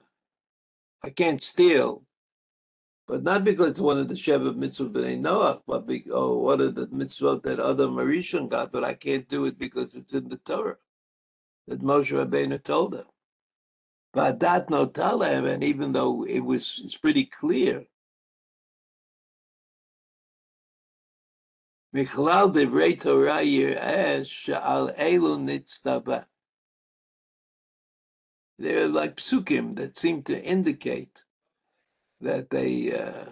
I 1.03 1.09
can't 1.11 1.41
steal, 1.41 2.03
but 3.10 3.24
not 3.24 3.42
because 3.42 3.72
it's 3.72 3.80
one 3.80 3.98
of 3.98 4.06
the 4.06 4.14
Sheva 4.14 4.54
mitzvot 4.54 4.92
b'nei 4.92 5.20
Noach, 5.20 5.62
but 5.66 5.84
because, 5.84 6.12
oh, 6.14 6.38
one 6.38 6.60
of 6.60 6.76
the 6.76 6.86
mitzvot 6.86 7.42
that 7.42 7.58
other 7.58 7.88
Marishon 7.88 8.48
got, 8.48 8.70
but 8.70 8.84
I 8.84 8.94
can't 8.94 9.26
do 9.26 9.46
it 9.46 9.58
because 9.58 9.96
it's 9.96 10.14
in 10.14 10.28
the 10.28 10.36
Torah 10.36 10.76
that 11.66 11.80
Moshe 11.80 12.12
Rabbeinu 12.12 12.62
told 12.62 12.92
them. 12.92 13.06
But 14.12 14.38
that 14.38 14.70
no 14.70 14.86
talem, 14.86 15.52
and 15.52 15.64
even 15.64 15.92
though 15.92 16.24
it 16.24 16.38
was 16.38 16.80
it's 16.84 16.96
pretty 16.96 17.24
clear, 17.24 17.86
Michlal 21.92 22.52
de 22.52 22.94
Torah 22.94 23.42
yir'eh 23.42 24.24
she'al 24.24 24.92
elu 24.96 25.36
nitztaba. 25.48 26.26
They're 28.56 28.86
like 28.86 29.16
psukim 29.16 29.74
that 29.74 29.96
seem 29.96 30.22
to 30.24 30.40
indicate 30.40 31.24
that 32.20 32.50
they 32.50 32.92
uh, 32.92 33.24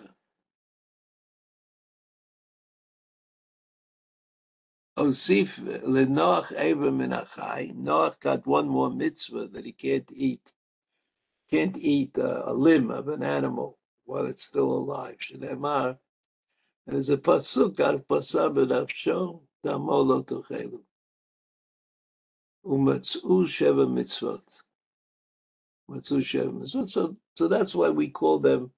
Osif 4.98 5.60
leNoach 5.60 6.52
Eva 6.52 6.90
Minachai. 6.90 7.74
Noach 7.74 8.18
got 8.20 8.46
one 8.46 8.68
more 8.68 8.90
mitzvah 8.90 9.48
that 9.48 9.64
he 9.64 9.72
can't 9.72 10.10
eat. 10.12 10.50
Can't 11.50 11.78
eat 11.78 12.18
a, 12.18 12.50
a 12.50 12.52
limb 12.52 12.90
of 12.90 13.08
an 13.08 13.22
animal 13.22 13.78
while 14.04 14.26
it's 14.26 14.42
still 14.44 14.72
alive. 14.72 15.16
And 15.30 15.42
there's 16.86 17.10
a 17.10 17.16
pasuk 17.16 17.78
al 17.80 17.98
pasab. 18.00 18.56
So, 26.86 27.16
so 27.34 27.48
that's 27.48 27.74
why 27.74 27.88
we 27.88 28.08
call 28.08 28.38
them 28.38 28.72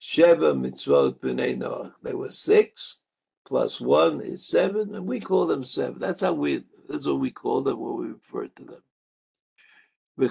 Sheva 0.00 0.54
mitzvot 0.54 1.18
b'nei 1.20 1.56
Noach. 1.56 1.94
There 2.02 2.16
were 2.16 2.30
six, 2.30 2.98
plus 3.46 3.80
one 3.80 4.20
is 4.20 4.46
seven, 4.46 4.94
and 4.94 5.06
we 5.06 5.20
call 5.20 5.46
them 5.46 5.64
seven. 5.64 5.98
That's 5.98 6.20
how 6.20 6.32
we, 6.32 6.64
that's 6.88 7.06
what 7.06 7.20
we 7.20 7.30
call 7.30 7.62
them 7.62 7.80
when 7.80 7.96
we 7.96 8.06
refer 8.12 8.46
to 8.46 8.64
them. 8.64 8.82
And 10.20 10.30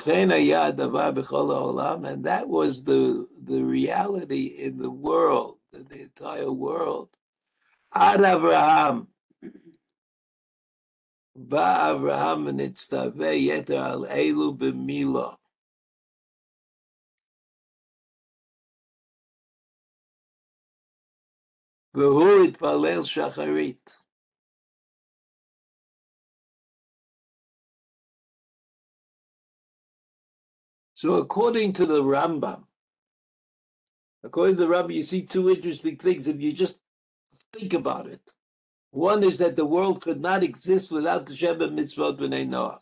that 2.25 2.47
was 2.47 2.84
the, 2.84 3.27
the 3.41 3.63
reality 3.63 4.45
in 4.45 4.77
the 4.80 4.91
world, 4.91 5.58
in 5.71 5.88
the 5.88 6.01
entire 6.01 6.51
world. 6.51 7.10
Ad 7.93 8.19
Abraham. 8.19 9.08
Ba 11.36 11.93
Abraham 11.95 12.45
nitztaveh 12.47 13.38
yeter 13.47 13.80
al 13.80 14.06
elu 14.06 14.58
b'milo. 14.58 15.38
והוא 21.98 22.44
התפלל 22.48 23.04
שחרית. 23.04 23.98
So 30.94 31.16
according 31.16 31.74
to 31.74 31.86
the 31.86 32.02
Rambam, 32.02 32.66
according 34.24 34.58
to 34.58 34.66
the 34.66 34.68
Rambam, 34.68 34.94
you 34.94 35.04
see 35.04 35.24
two 35.24 35.50
interesting 35.50 35.98
things 35.98 36.28
if 36.28 36.40
you 36.40 36.52
just 36.54 36.80
think 37.54 37.74
about 37.74 38.06
it. 38.08 38.32
One 38.92 39.24
is 39.24 39.38
that 39.40 39.56
the 39.56 39.66
world 39.66 40.02
could 40.02 40.22
not 40.22 40.44
exist 40.44 40.92
without 40.92 41.26
the 41.26 41.34
Sheva 41.34 41.68
mitzvot 41.78 42.18
b'nei 42.20 42.48
Noach. 42.48 42.80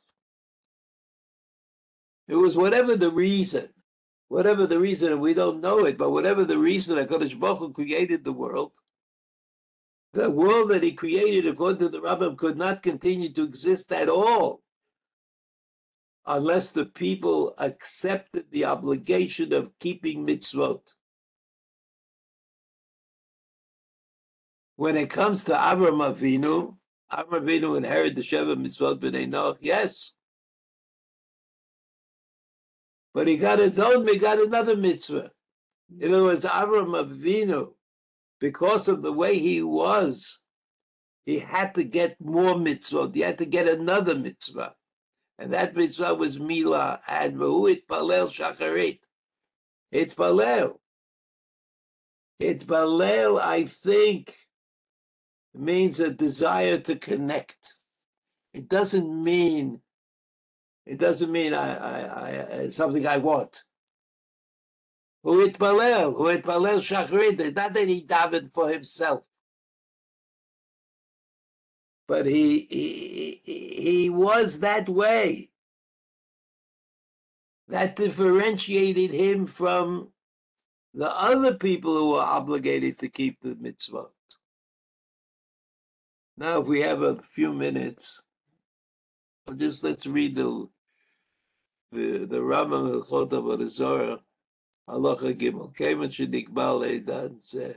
It 2.28 2.36
was 2.36 2.58
whatever 2.58 2.98
the 2.98 3.12
reason, 3.12 3.70
whatever 4.28 4.66
the 4.66 4.80
reason, 4.80 5.12
and 5.14 5.22
we 5.22 5.34
don't 5.34 5.62
know 5.62 5.86
it, 5.86 5.98
but 5.98 6.12
whatever 6.12 6.44
the 6.44 6.58
reason, 6.58 6.98
HaKadosh 6.98 7.40
Baruch 7.40 7.60
Hu 7.60 7.74
created 7.74 8.24
the 8.24 8.34
world, 8.34 8.74
the 10.16 10.30
world 10.30 10.70
that 10.70 10.82
he 10.82 10.94
created, 10.94 11.46
according 11.46 11.80
to 11.80 11.90
the 11.90 12.00
Rambam, 12.00 12.38
could 12.38 12.58
not 12.58 12.82
continue 12.82 13.30
to 13.34 13.44
exist 13.44 13.92
at 13.92 14.08
all 14.08 14.62
unless 16.26 16.72
the 16.72 16.86
people 16.86 17.54
accepted 17.58 18.46
the 18.50 18.66
obligation 18.66 19.54
of 19.54 19.78
keeping 19.78 20.26
mitzvot. 20.26 20.94
When 24.78 24.96
it 24.96 25.10
comes 25.10 25.44
to 25.46 25.54
Avram 25.54 26.00
Avinu, 26.00 26.78
Avram 27.12 27.44
Avinu 27.44 27.78
inherited 27.78 28.16
the 28.16 28.22
Sheva 28.22 28.56
mitzvot 28.56 29.00
b'nei 29.00 29.30
Noach, 29.30 29.58
yes. 29.60 30.14
But 33.14 33.28
he 33.28 33.38
got 33.38 33.60
his 33.60 33.80
own, 33.80 34.08
he 34.08 34.18
got 34.18 34.40
another 34.40 34.76
mitzvah. 34.76 35.32
In 36.00 36.14
other 36.14 36.24
words, 36.24 36.46
Avram 36.46 37.06
Avinu 37.06 37.74
because 38.46 38.88
of 38.88 39.02
the 39.02 39.12
way 39.12 39.40
he 39.40 39.64
was, 39.64 40.42
he 41.26 41.40
had 41.40 41.74
to 41.74 41.84
get 41.84 42.22
more 42.22 42.54
mitzvot. 42.54 43.16
He 43.16 43.22
had 43.22 43.40
to 43.40 43.46
get 43.46 43.68
another 43.68 44.16
mitzvah. 44.16 44.76
And 45.40 45.52
that 45.52 45.76
mitzvah 45.76 46.14
was 46.14 46.40
Mila 46.40 47.00
and 47.10 47.38
Vahu 47.38 47.72
Itpalel 47.72 48.28
Shacharit. 48.28 49.00
Itpalel. 49.92 50.80
Itpalel, 52.40 53.40
I 53.40 53.66
think, 53.66 54.36
means 55.56 56.00
a 56.00 56.12
desire 56.12 56.78
to 56.78 56.96
connect. 56.98 57.74
It 58.54 58.70
doesn't 58.70 59.24
mean 59.24 59.82
it 60.86 61.00
doesn't 61.00 61.32
mean 61.32 61.56
I, 61.56 61.68
I, 61.76 62.00
I 62.00 62.38
uh, 62.38 62.70
something 62.70 63.08
I 63.08 63.18
want 63.18 63.64
who 65.26 65.42
Itpalel, 65.42 66.14
who 66.14 66.30
Itpalel 66.30 66.78
Shachrit. 66.78 67.40
It's 67.40 67.56
not 67.56 67.74
that 67.74 67.88
he 67.90 68.06
davened 68.06 68.54
for 68.54 68.70
himself. 68.70 69.24
But 72.08 72.28
he, 72.28 72.60
he, 72.60 73.40
he 73.44 74.10
was 74.12 74.60
that 74.60 74.88
way. 74.88 75.50
That 77.68 77.96
differentiated 77.96 79.10
him 79.10 79.48
from 79.48 80.10
the 80.94 81.08
other 81.08 81.56
people 81.56 81.94
who 81.96 82.12
were 82.12 82.22
obligated 82.22 83.00
to 83.00 83.10
keep 83.10 83.42
the 83.42 83.56
mitzvot. 83.56 84.10
Now, 86.38 86.62
if 86.62 86.68
we 86.68 86.82
have 86.82 87.02
a 87.02 87.16
few 87.16 87.52
minutes, 87.52 88.22
just 89.56 89.84
let's 89.84 90.06
read 90.06 90.36
the 90.36 90.70
the, 91.92 92.26
the 92.26 92.40
Rambam 92.40 92.92
Hilchot 92.92 93.30
Avodah 93.30 94.20
הלכה 94.89 95.33
ג', 95.33 95.51
כיוון 95.75 96.11
שנקבע 96.11 96.79
לעידן 96.81 97.39
זה. 97.39 97.73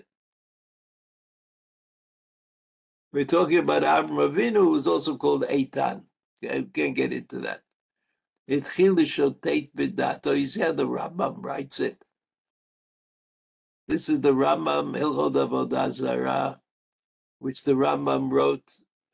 We're 3.13 3.25
talking 3.25 3.59
about 3.59 3.83
Avram 3.83 4.17
Avinu, 4.27 4.63
who's 4.65 4.87
also 4.87 5.17
called 5.17 5.43
Eitan. 5.43 6.01
I 6.43 6.65
can't 6.73 6.95
get 6.95 7.13
into 7.13 7.39
that. 7.41 7.61
התחיל 8.47 8.91
לשוטט 8.97 9.75
בדעתו. 9.75 10.33
You 10.33 10.45
see 10.45 10.61
how 10.61 10.71
the 10.71 10.87
Rambam 10.87 11.43
writes 11.43 11.79
it. 11.79 12.03
This 13.87 14.09
is 14.09 14.19
the 14.19 14.33
Rambam 14.33 14.97
Hilchot 14.97 15.35
Avodah 15.35 15.91
Zarah, 15.91 16.59
which 17.39 17.63
the 17.63 17.73
Rambam 17.73 18.31
wrote 18.31 18.71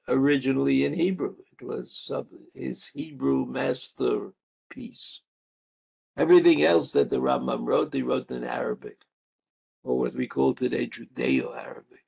originally 0.08 0.86
in 0.86 0.94
Hebrew. 0.94 1.36
It 1.52 1.66
was 1.66 1.96
some, 1.96 2.28
his 2.56 2.88
Hebrew 2.88 3.46
masterpiece. 3.46 5.22
Everything 6.17 6.63
else 6.63 6.93
that 6.93 7.11
the 7.11 7.17
Rambam 7.17 7.67
wrote, 7.67 7.93
he 7.93 8.03
wrote 8.03 8.31
in 8.31 8.45
Arabic, 8.45 9.05
or 9.83 9.99
what 9.99 10.15
we 10.15 10.27
call 10.27 10.55
today 10.55 10.87
Judeo-Arabic. 10.87 12.05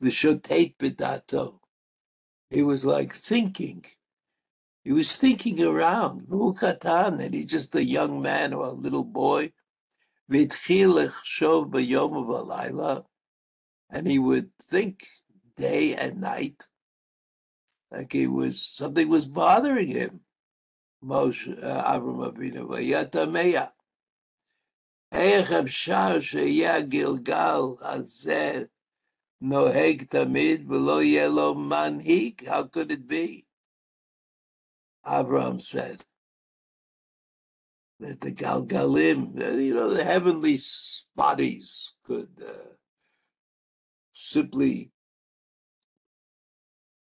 The 0.00 0.10
Shotet 0.10 0.76
Bedato. 0.78 1.60
He 2.50 2.62
was 2.62 2.84
like 2.84 3.12
thinking. 3.12 3.84
He 4.84 4.92
was 4.92 5.16
thinking 5.16 5.62
around. 5.62 6.26
Katan, 6.28 7.20
and 7.20 7.34
he's 7.34 7.46
just 7.46 7.74
a 7.74 7.84
young 7.84 8.20
man 8.20 8.52
or 8.52 8.66
a 8.66 8.72
little 8.72 9.04
boy. 9.04 9.52
And 10.28 10.50
he 14.06 14.18
would 14.18 14.50
think 14.60 15.06
day 15.56 15.94
and 15.94 16.20
night 16.20 16.66
like 17.92 18.12
he 18.12 18.26
was 18.26 18.60
something 18.64 19.08
was 19.08 19.26
bothering 19.26 19.88
him. 19.88 20.20
Moshe 21.03 21.63
uh, 21.63 21.83
Avram 21.93 22.31
Avinu 22.31 22.69
ויתמיה. 22.69 23.65
איך 25.11 25.51
אפשר 25.51 26.19
שיהיה 26.19 26.75
הגלגל 26.75 27.61
הזה 27.81 28.63
נוהג 29.41 30.03
תמיד 30.03 30.71
ולא 30.71 31.03
יהיה 31.03 31.27
לו 31.27 31.55
מנהיג? 31.55 32.49
How 32.49 32.63
could 32.63 32.91
it 32.91 33.07
be? 33.07 33.45
Abraham 35.05 35.59
said 35.59 36.03
that 37.99 38.21
the 38.21 38.31
Galgalim, 38.31 39.35
you 39.63 39.73
know, 39.73 39.93
the 39.93 40.03
heavenly 40.03 40.57
bodies 41.15 41.93
could 42.03 42.29
uh, 42.45 42.75
simply 44.11 44.91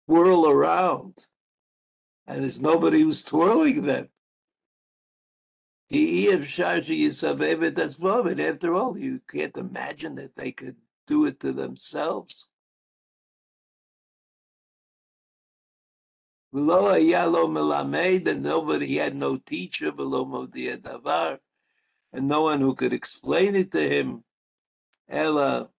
whirl 0.07 0.47
around, 0.49 1.27
and 2.30 2.44
there's 2.44 2.60
nobody 2.60 3.00
who's 3.00 3.24
twirling 3.24 3.82
moment. 7.98 8.40
After 8.40 8.76
all, 8.76 8.96
you 8.96 9.20
can't 9.28 9.56
imagine 9.56 10.14
that 10.14 10.36
they 10.36 10.52
could 10.52 10.76
do 11.08 11.26
it 11.26 11.40
to 11.40 11.52
themselves. 11.52 12.46
Below 16.52 16.94
Ayalo 16.94 17.48
Melamed, 17.48 18.28
and 18.28 18.44
nobody 18.44 18.98
had 18.98 19.16
no 19.16 19.36
teacher 19.36 19.90
below 19.90 20.24
Modia 20.24 20.80
Davar, 20.80 21.38
and 22.12 22.28
no 22.28 22.42
one 22.42 22.60
who 22.60 22.76
could 22.76 22.92
explain 22.92 23.56
it 23.56 23.72
to 23.72 23.88
him. 23.88 24.22
Ella 25.08 25.70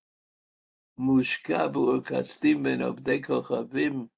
Mushkabu 0.99 2.03
Kastim 2.03 2.63
ben 2.63 2.79
Obdei 2.79 3.23
Kochavim 3.23 4.09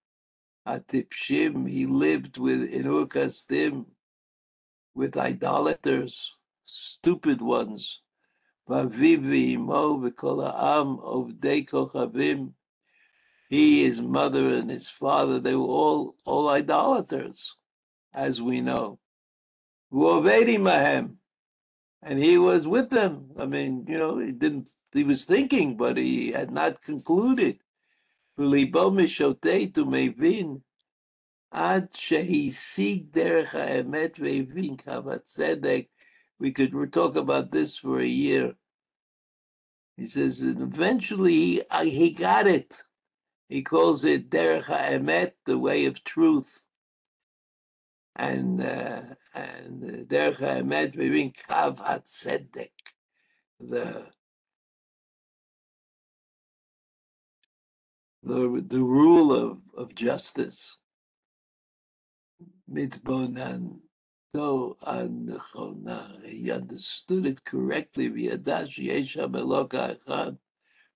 Atipshim, 0.67 1.69
he 1.69 1.85
lived 1.85 2.37
with 2.37 2.63
in 2.63 2.83
Urkastim 2.83 3.85
with 4.95 5.17
idolaters, 5.17 6.37
stupid 6.63 7.41
ones. 7.41 8.01
He, 13.49 13.83
his 13.83 14.01
mother, 14.01 14.55
and 14.55 14.69
his 14.71 14.89
father, 14.89 15.39
they 15.39 15.55
were 15.55 15.65
all, 15.65 16.15
all 16.25 16.49
idolaters, 16.49 17.57
as 18.13 18.41
we 18.41 18.61
know. 18.61 18.99
And 22.01 22.19
he 22.19 22.37
was 22.37 22.67
with 22.67 22.89
them. 22.89 23.31
I 23.37 23.45
mean, 23.45 23.85
you 23.87 23.97
know, 23.97 24.17
he 24.17 24.31
didn't, 24.31 24.69
he 24.93 25.03
was 25.03 25.25
thinking, 25.25 25.75
but 25.75 25.97
he 25.97 26.31
had 26.31 26.51
not 26.51 26.81
concluded. 26.81 27.59
וליבו 28.38 28.90
משוטט 28.90 29.78
ומבין 29.78 30.58
עד 31.50 31.86
שהשיג 31.94 33.04
דרך 33.10 33.54
האמת 33.54 34.18
והבין 34.20 34.76
קו 34.76 35.12
הצדק. 35.12 35.84
We 36.40 36.52
could 36.52 36.92
talk 36.92 37.16
about 37.16 37.50
this 37.50 37.76
for 37.76 37.98
a 37.98 38.06
year. 38.06 38.54
He 39.96 40.06
says, 40.06 40.42
and 40.42 40.62
eventually 40.62 41.64
he, 41.82 41.90
he 41.90 42.10
got 42.10 42.46
it. 42.46 42.82
He 43.48 43.62
calls 43.62 44.04
it 44.04 44.30
derech 44.30 44.66
ha'emet, 44.66 45.32
the 45.46 45.58
way 45.58 45.86
of 45.86 46.04
truth. 46.04 46.66
And 48.14 48.60
uh, 48.60 49.02
and 49.34 49.82
derech 50.08 50.38
ha'emet, 50.38 50.96
we 50.96 51.08
mean 51.10 51.32
kav 51.32 51.78
hatzedek, 51.78 52.70
the 53.58 54.06
the, 58.23 58.63
the 58.65 58.79
rule 58.79 59.33
of, 59.33 59.61
of 59.77 59.95
justice. 59.95 60.77
Mitbonan 62.71 63.79
anechona. 64.35 66.25
He 66.25 66.51
understood 66.51 67.25
it 67.25 67.45
correctly. 67.45 68.09
V'yadash 68.09 68.79
yesham 68.79 69.33
eloka 69.33 69.95
echad. 69.95 70.37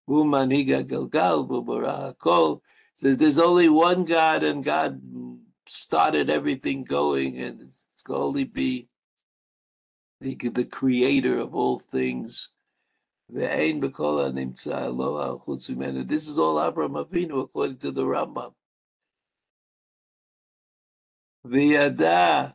Hu 0.07 0.23
manhiga 0.23 0.83
galgal 0.83 1.47
v'bara 1.47 2.15
hakol. 2.15 2.61
Says 2.93 3.17
there's 3.17 3.37
only 3.37 3.69
one 3.69 4.05
God, 4.05 4.43
and 4.43 4.63
God 4.63 4.99
started 5.67 6.29
everything 6.29 6.83
going, 6.83 7.37
and 7.37 7.61
it's 7.61 7.85
only 8.09 8.43
be 8.43 8.87
the, 10.19 10.35
the 10.35 10.65
creator 10.65 11.37
of 11.37 11.53
all 11.53 11.77
things. 11.77 12.49
This 13.30 13.62
is 16.28 16.38
all 16.38 16.62
Abraham 16.62 16.94
Avinu 16.94 17.42
according 17.42 17.78
to 17.78 17.90
the 17.90 18.02
Rambam. 18.02 18.52
V'yada 21.46 22.54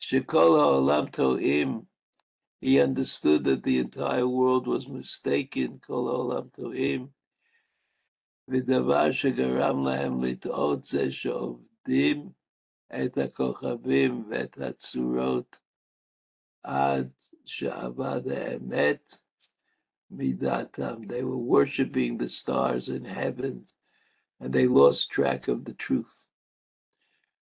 shekol 0.00 0.60
ha'olam 0.60 1.10
to'im. 1.10 1.86
He 2.60 2.80
understood 2.80 3.44
that 3.44 3.62
the 3.64 3.78
entire 3.80 4.26
world 4.26 4.66
was 4.66 4.88
mistaken. 4.88 5.80
Kol 5.84 6.06
ha'olam 6.08 6.52
to'im. 6.52 7.10
ודבר 8.50 9.12
שגרם 9.12 9.84
להם 9.84 10.24
לטעות 10.24 10.84
זה 10.84 11.10
שעובדים 11.10 12.30
את 13.04 13.18
הכוכבים 13.18 14.24
ואת 14.30 14.58
הצורות 14.58 15.60
עד 16.62 17.10
שעבד 17.44 18.28
האמת 18.28 19.18
midatam. 20.17 20.95
Um, 20.95 21.07
they 21.07 21.23
were 21.23 21.37
worshiping 21.37 22.17
the 22.17 22.29
stars 22.29 22.89
in 22.89 23.05
heaven, 23.05 23.65
and 24.39 24.53
they 24.53 24.67
lost 24.67 25.09
track 25.09 25.47
of 25.47 25.65
the 25.65 25.73
truth. 25.73 26.27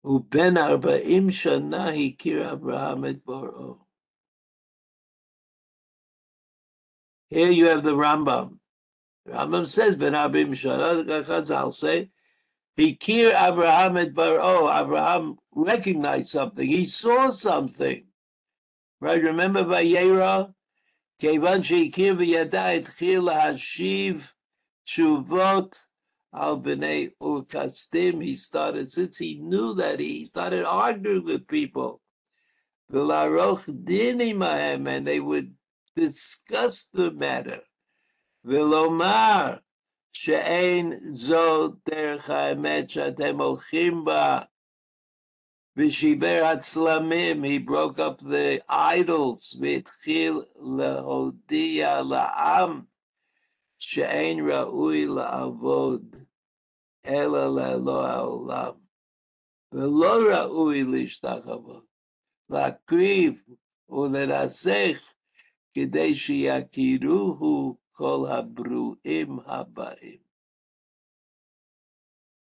Uben 0.04 0.56
arba'im 0.56 1.26
shana 1.26 1.92
hikir 1.92 2.52
Abraham 2.52 3.04
et 3.04 3.24
boro. 3.24 3.86
Here 7.28 7.50
you 7.50 7.66
have 7.66 7.82
the 7.82 7.92
Rambam. 7.92 8.58
Rambam 9.28 9.66
says, 9.66 9.96
Ben 9.96 10.14
arba'im 10.14 10.50
shana, 10.50 11.04
Chazal 11.04 11.72
say, 11.72 12.10
hikir 12.78 13.30
Abraham 13.30 13.98
et. 13.98 14.08
Abraham 14.08 15.36
recognized 15.54 16.30
something. 16.30 16.66
He 16.66 16.84
saw 16.86 17.28
something. 17.28 18.04
Right? 19.00 19.22
Remember 19.22 19.64
by 19.64 19.84
Yerah? 19.84 20.52
כיוון 21.19 21.63
שהכיר 21.63 22.13
בידע 22.13 22.67
התחיל 22.67 23.19
להשיב 23.19 24.31
תשובות 24.83 25.75
על 26.31 26.55
בני 26.61 27.09
Urkastim, 27.23 28.21
he 28.21 28.35
started, 28.35 28.89
since 28.89 29.17
he 29.17 29.39
knew 29.39 29.73
that, 29.73 29.99
he 29.99 30.25
started 30.25 30.65
arguing 30.65 31.23
with 31.25 31.47
people. 31.47 31.99
ולערוך 32.89 33.69
דין 33.69 34.21
עמהם, 34.21 34.87
and 34.87 35.07
they 35.07 35.19
would 35.19 35.53
discuss 35.99 36.89
the 36.93 37.11
matter. 37.11 37.61
ולומר 38.43 39.57
שאין 40.13 40.93
זו 41.11 41.67
דרך 41.89 42.29
האמת 42.29 42.89
שאתם 42.89 43.41
הולכים 43.41 44.05
בה, 44.05 44.39
Vishiber 45.77 46.41
Hatzlamim, 46.43 47.45
he 47.45 47.57
broke 47.57 47.99
up 47.99 48.19
the 48.19 48.61
idols. 48.69 49.57
Vitchil 49.59 50.45
lehodia 50.61 52.01
la'am, 52.01 52.85
she'ein 53.77 54.39
ra'ui 54.39 55.05
la'avod, 55.05 56.25
ela 57.03 57.49
le'lo 57.49 58.07
ha'olam. 58.07 58.75
ולא 59.71 60.13
ראוי 60.31 60.83
להשתחוות, 60.83 61.85
להקריב 62.49 63.33
ולנצח 63.89 65.13
כדי 65.73 66.15
שיכירוהו 66.15 67.77
כל 67.91 68.27
הברואים 68.29 69.39
הבאים. 69.45 70.19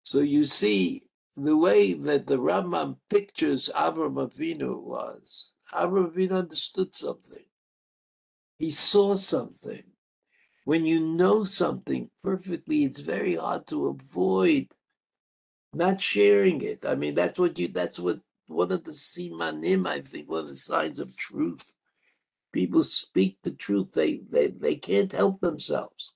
So 0.04 0.20
you 0.20 0.44
see, 0.44 1.02
the 1.45 1.57
way 1.57 1.93
that 1.93 2.25
the 2.25 2.37
Rambam 2.37 2.97
pictures 3.09 3.69
Avram 3.75 4.15
Avinu 4.15 4.81
was, 4.81 5.51
Avram 5.71 6.11
Avinu 6.11 6.39
understood 6.39 6.95
something. 6.95 7.45
He 8.57 8.71
saw 8.71 9.13
something. 9.13 9.83
When 10.63 10.85
you 10.85 10.99
know 10.99 11.43
something 11.43 12.09
perfectly, 12.23 12.83
it's 12.83 12.99
very 12.99 13.35
hard 13.35 13.67
to 13.67 13.87
avoid 13.87 14.67
not 15.73 16.01
sharing 16.01 16.61
it. 16.61 16.85
I 16.85 16.95
mean, 16.95 17.13
that's 17.13 17.37
what 17.39 17.57
you, 17.59 17.67
that's 17.67 17.99
what 17.99 18.19
one 18.47 18.71
of 18.71 18.83
the 18.83 18.91
simanim, 18.91 19.87
I 19.87 20.01
think, 20.01 20.29
one 20.29 20.41
of 20.41 20.49
the 20.49 20.55
signs 20.55 20.99
of 20.99 21.15
truth. 21.15 21.73
People 22.51 22.81
speak 22.81 23.37
the 23.43 23.51
truth. 23.51 23.91
They, 23.93 24.21
they, 24.29 24.47
they 24.47 24.75
can't 24.75 25.11
help 25.11 25.39
themselves. 25.39 26.13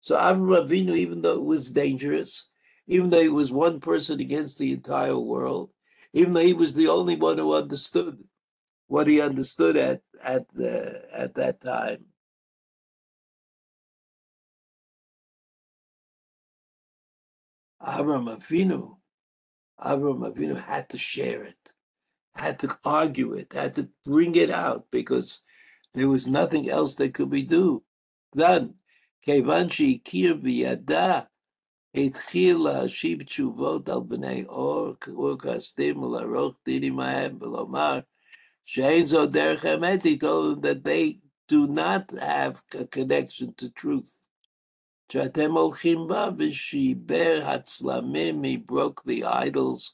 So 0.00 0.16
Avram 0.16 0.62
Avinu, 0.62 0.94
even 0.96 1.22
though 1.22 1.36
it 1.36 1.44
was 1.44 1.72
dangerous, 1.72 2.50
even 2.86 3.10
though 3.10 3.22
he 3.22 3.28
was 3.28 3.50
one 3.52 3.80
person 3.80 4.20
against 4.20 4.58
the 4.58 4.72
entire 4.72 5.18
world, 5.18 5.70
even 6.12 6.32
though 6.32 6.40
he 6.44 6.52
was 6.52 6.74
the 6.74 6.88
only 6.88 7.16
one 7.16 7.38
who 7.38 7.54
understood 7.54 8.18
what 8.86 9.06
he 9.06 9.20
understood 9.20 9.76
at 9.76 10.02
at 10.22 10.46
the 10.54 11.02
at 11.12 11.34
that 11.34 11.60
time. 11.60 12.04
Avram 17.82 18.36
Avinu, 18.36 18.96
Avram 19.80 20.20
Avinu 20.32 20.60
had 20.60 20.88
to 20.90 20.98
share 20.98 21.44
it, 21.44 21.72
had 22.34 22.58
to 22.60 22.78
argue 22.84 23.32
it, 23.32 23.52
had 23.52 23.74
to 23.74 23.88
bring 24.04 24.34
it 24.36 24.50
out 24.50 24.86
because 24.92 25.40
there 25.94 26.08
was 26.08 26.28
nothing 26.28 26.70
else 26.70 26.94
that 26.96 27.14
could 27.14 27.30
be 27.30 27.42
do, 27.42 27.82
done. 28.36 28.74
Kevanshi 29.26 30.02
kir 30.04 30.34
biyada 30.34 31.26
התחיל 31.95 32.57
להשיב 32.57 33.23
תשובות 33.23 33.89
על 33.89 33.99
בני 34.07 34.45
אור 34.45 34.93
וכסדים 35.33 36.03
ולערוך 36.03 36.55
דינים 36.65 36.95
מהם 36.95 37.37
ולומר 37.41 37.99
שאין 38.65 39.05
זו 39.05 39.25
דרך 39.25 39.65
אמת, 39.65 40.05
he 40.05 40.17
told 40.17 40.55
them 40.55 40.61
that 40.61 40.83
they 40.83 41.19
do 41.51 41.67
not 41.67 42.11
have 42.19 42.61
a 42.75 42.85
connection 42.85 43.53
to 43.61 43.69
truth. 43.69 44.27
שאתם 45.11 45.51
הולכים 45.51 46.07
בה 46.07 46.29
ושיבר 46.37 47.41
הצלמים, 47.43 48.43
he 48.43 48.71
broke 48.71 49.01
the 49.07 49.23
idols 49.23 49.91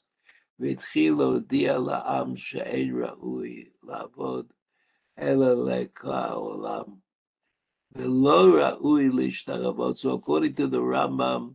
והתחיל 0.58 1.12
להודיע 1.12 1.78
לעם 1.78 2.36
שאין 2.36 3.02
ראוי 3.02 3.64
לעבוד 3.82 4.52
אלא 5.18 5.70
לקרא 5.70 6.16
העולם. 6.16 6.84
ולא 7.96 8.44
ראוי 8.60 9.08
להשתרבות. 9.08 9.96
So 9.96 10.18
according 10.18 10.54
to 10.54 10.66
the 10.66 10.80
Rambam, 10.80 11.54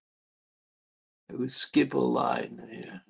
It 1.31 1.39
would 1.39 1.51
skip 1.53 1.93
a 1.93 1.97
line 1.99 2.61
here. 2.69 3.03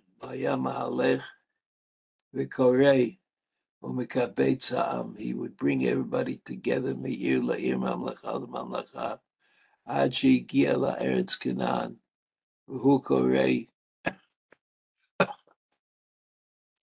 He 5.18 5.34
would 5.34 5.58
bring 5.58 5.84
everybody 5.88 6.38
together, 6.38 6.94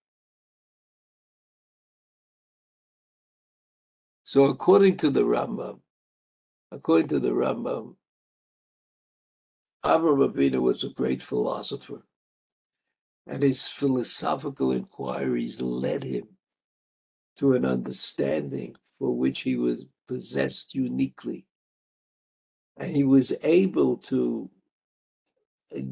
So 4.31 4.45
according 4.45 4.95
to 4.99 5.09
the 5.09 5.23
Rambam, 5.23 5.81
according 6.71 7.09
to 7.09 7.19
the 7.19 7.31
Rambam, 7.31 7.95
Abraham 9.85 10.31
Avinu 10.31 10.61
was 10.61 10.85
a 10.85 10.89
great 10.89 11.21
philosopher, 11.21 12.03
and 13.27 13.43
his 13.43 13.67
philosophical 13.67 14.71
inquiries 14.71 15.61
led 15.61 16.05
him 16.05 16.29
to 17.39 17.55
an 17.55 17.65
understanding 17.65 18.77
for 18.97 19.13
which 19.13 19.41
he 19.41 19.57
was 19.57 19.83
possessed 20.07 20.75
uniquely. 20.75 21.45
And 22.77 22.95
he 22.95 23.03
was 23.03 23.35
able 23.43 23.97
to 23.97 24.49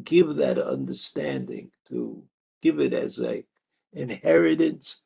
give 0.05 0.37
that 0.37 0.57
understanding, 0.57 1.71
to 1.89 2.23
give 2.61 2.79
it 2.79 2.93
as 2.93 3.19
a 3.19 3.43
inheritance 3.91 5.01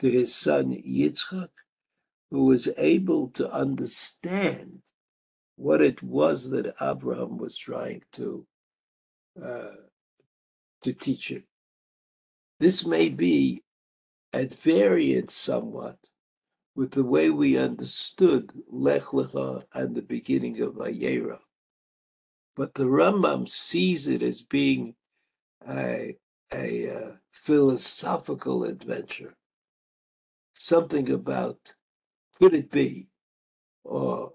to 0.00 0.10
his 0.10 0.34
son 0.34 0.82
Yitzchak, 0.86 1.48
who 2.34 2.46
was 2.46 2.68
able 2.78 3.28
to 3.28 3.48
understand 3.48 4.82
what 5.54 5.80
it 5.80 6.02
was 6.02 6.50
that 6.50 6.74
Abraham 6.82 7.38
was 7.38 7.56
trying 7.56 8.02
to 8.10 8.44
uh, 9.40 9.76
to 10.82 10.92
teach 10.92 11.28
him. 11.30 11.44
This 12.58 12.84
may 12.84 13.08
be 13.08 13.62
at 14.32 14.52
variance 14.52 15.32
somewhat 15.32 16.10
with 16.74 16.90
the 16.90 17.04
way 17.04 17.30
we 17.30 17.56
understood 17.56 18.50
Lech 18.68 19.14
Lecha 19.14 19.62
and 19.72 19.94
the 19.94 20.02
beginning 20.02 20.60
of 20.60 20.74
Vayera. 20.74 21.38
But 22.56 22.74
the 22.74 22.86
Rambam 22.86 23.48
sees 23.48 24.08
it 24.08 24.22
as 24.22 24.42
being 24.42 24.96
a, 25.68 26.16
a 26.52 26.96
uh, 26.96 27.10
philosophical 27.30 28.64
adventure. 28.64 29.36
Something 30.52 31.08
about 31.10 31.74
could 32.38 32.54
it 32.54 32.70
be, 32.70 33.08
or 33.84 34.32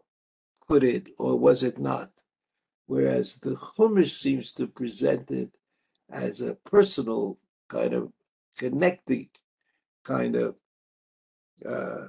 could 0.67 0.83
it, 0.83 1.09
or 1.17 1.37
was 1.37 1.63
it 1.63 1.79
not? 1.79 2.11
Whereas 2.85 3.37
the 3.37 3.51
Chumash 3.51 4.17
seems 4.19 4.53
to 4.53 4.67
present 4.67 5.29
it 5.31 5.57
as 6.09 6.41
a 6.41 6.55
personal 6.55 7.37
kind 7.67 7.93
of 7.93 8.11
connecting 8.57 9.29
kind 10.03 10.35
of 10.35 10.55
uh, 11.65 12.07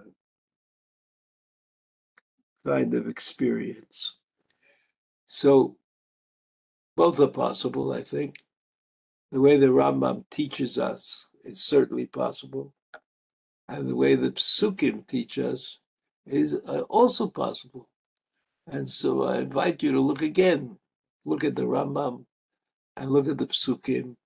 kind 2.64 2.95
of 2.95 3.09
experience. 3.09 4.16
So 5.26 5.76
both 6.97 7.20
are 7.20 7.28
possible, 7.28 7.93
I 7.93 8.03
think. 8.03 8.36
The 9.32 9.41
way 9.41 9.57
the 9.57 9.66
Rambam 9.66 10.24
teaches 10.30 10.78
us 10.78 11.26
is 11.45 11.62
certainly 11.62 12.07
possible. 12.07 12.74
And 13.70 13.88
the 13.88 13.94
way 13.94 14.16
the 14.16 14.32
Psukim 14.32 15.06
teach 15.06 15.38
us 15.38 15.78
is 16.26 16.60
uh, 16.68 16.80
also 16.88 17.28
possible. 17.28 17.88
And 18.66 18.88
so 18.88 19.22
I 19.22 19.38
invite 19.38 19.84
you 19.84 19.92
to 19.92 20.00
look 20.00 20.22
again, 20.22 20.78
look 21.24 21.44
at 21.44 21.54
the 21.54 21.62
Rambam 21.62 22.24
and 22.96 23.10
look 23.10 23.28
at 23.28 23.38
the 23.38 23.46
Psukim 23.46 24.16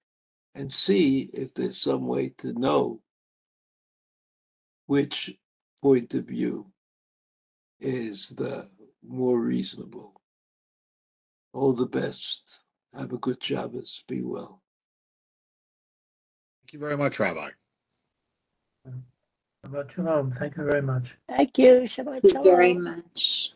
and 0.55 0.73
see 0.73 1.29
if 1.35 1.53
there's 1.53 1.79
some 1.79 2.07
way 2.07 2.31
to 2.39 2.59
know 2.59 3.01
which 4.87 5.37
point 5.83 6.15
of 6.15 6.25
view 6.25 6.73
is 7.81 8.31
the 8.31 8.69
more 9.07 9.39
reasonable. 9.39 10.23
All 11.53 11.75
the 11.75 11.87
best. 11.87 12.61
Have 12.95 13.13
a 13.13 13.19
good 13.19 13.43
Shabbos. 13.45 14.05
Be 14.09 14.23
well. 14.23 14.63
Thank 16.63 16.73
you 16.73 16.79
very 16.79 16.97
much, 16.97 17.19
Rabbi. 17.19 17.51
Shabbat 19.65 19.91
shalom. 19.91 20.31
Thank 20.33 20.57
you 20.57 20.65
very 20.65 20.83
much. 20.83 21.17
Thank 21.29 21.59
you. 21.59 21.83
Shabbat 21.83 22.21
Thank 22.21 22.35
you 22.35 22.43
very 22.45 22.75
much. 22.75 23.55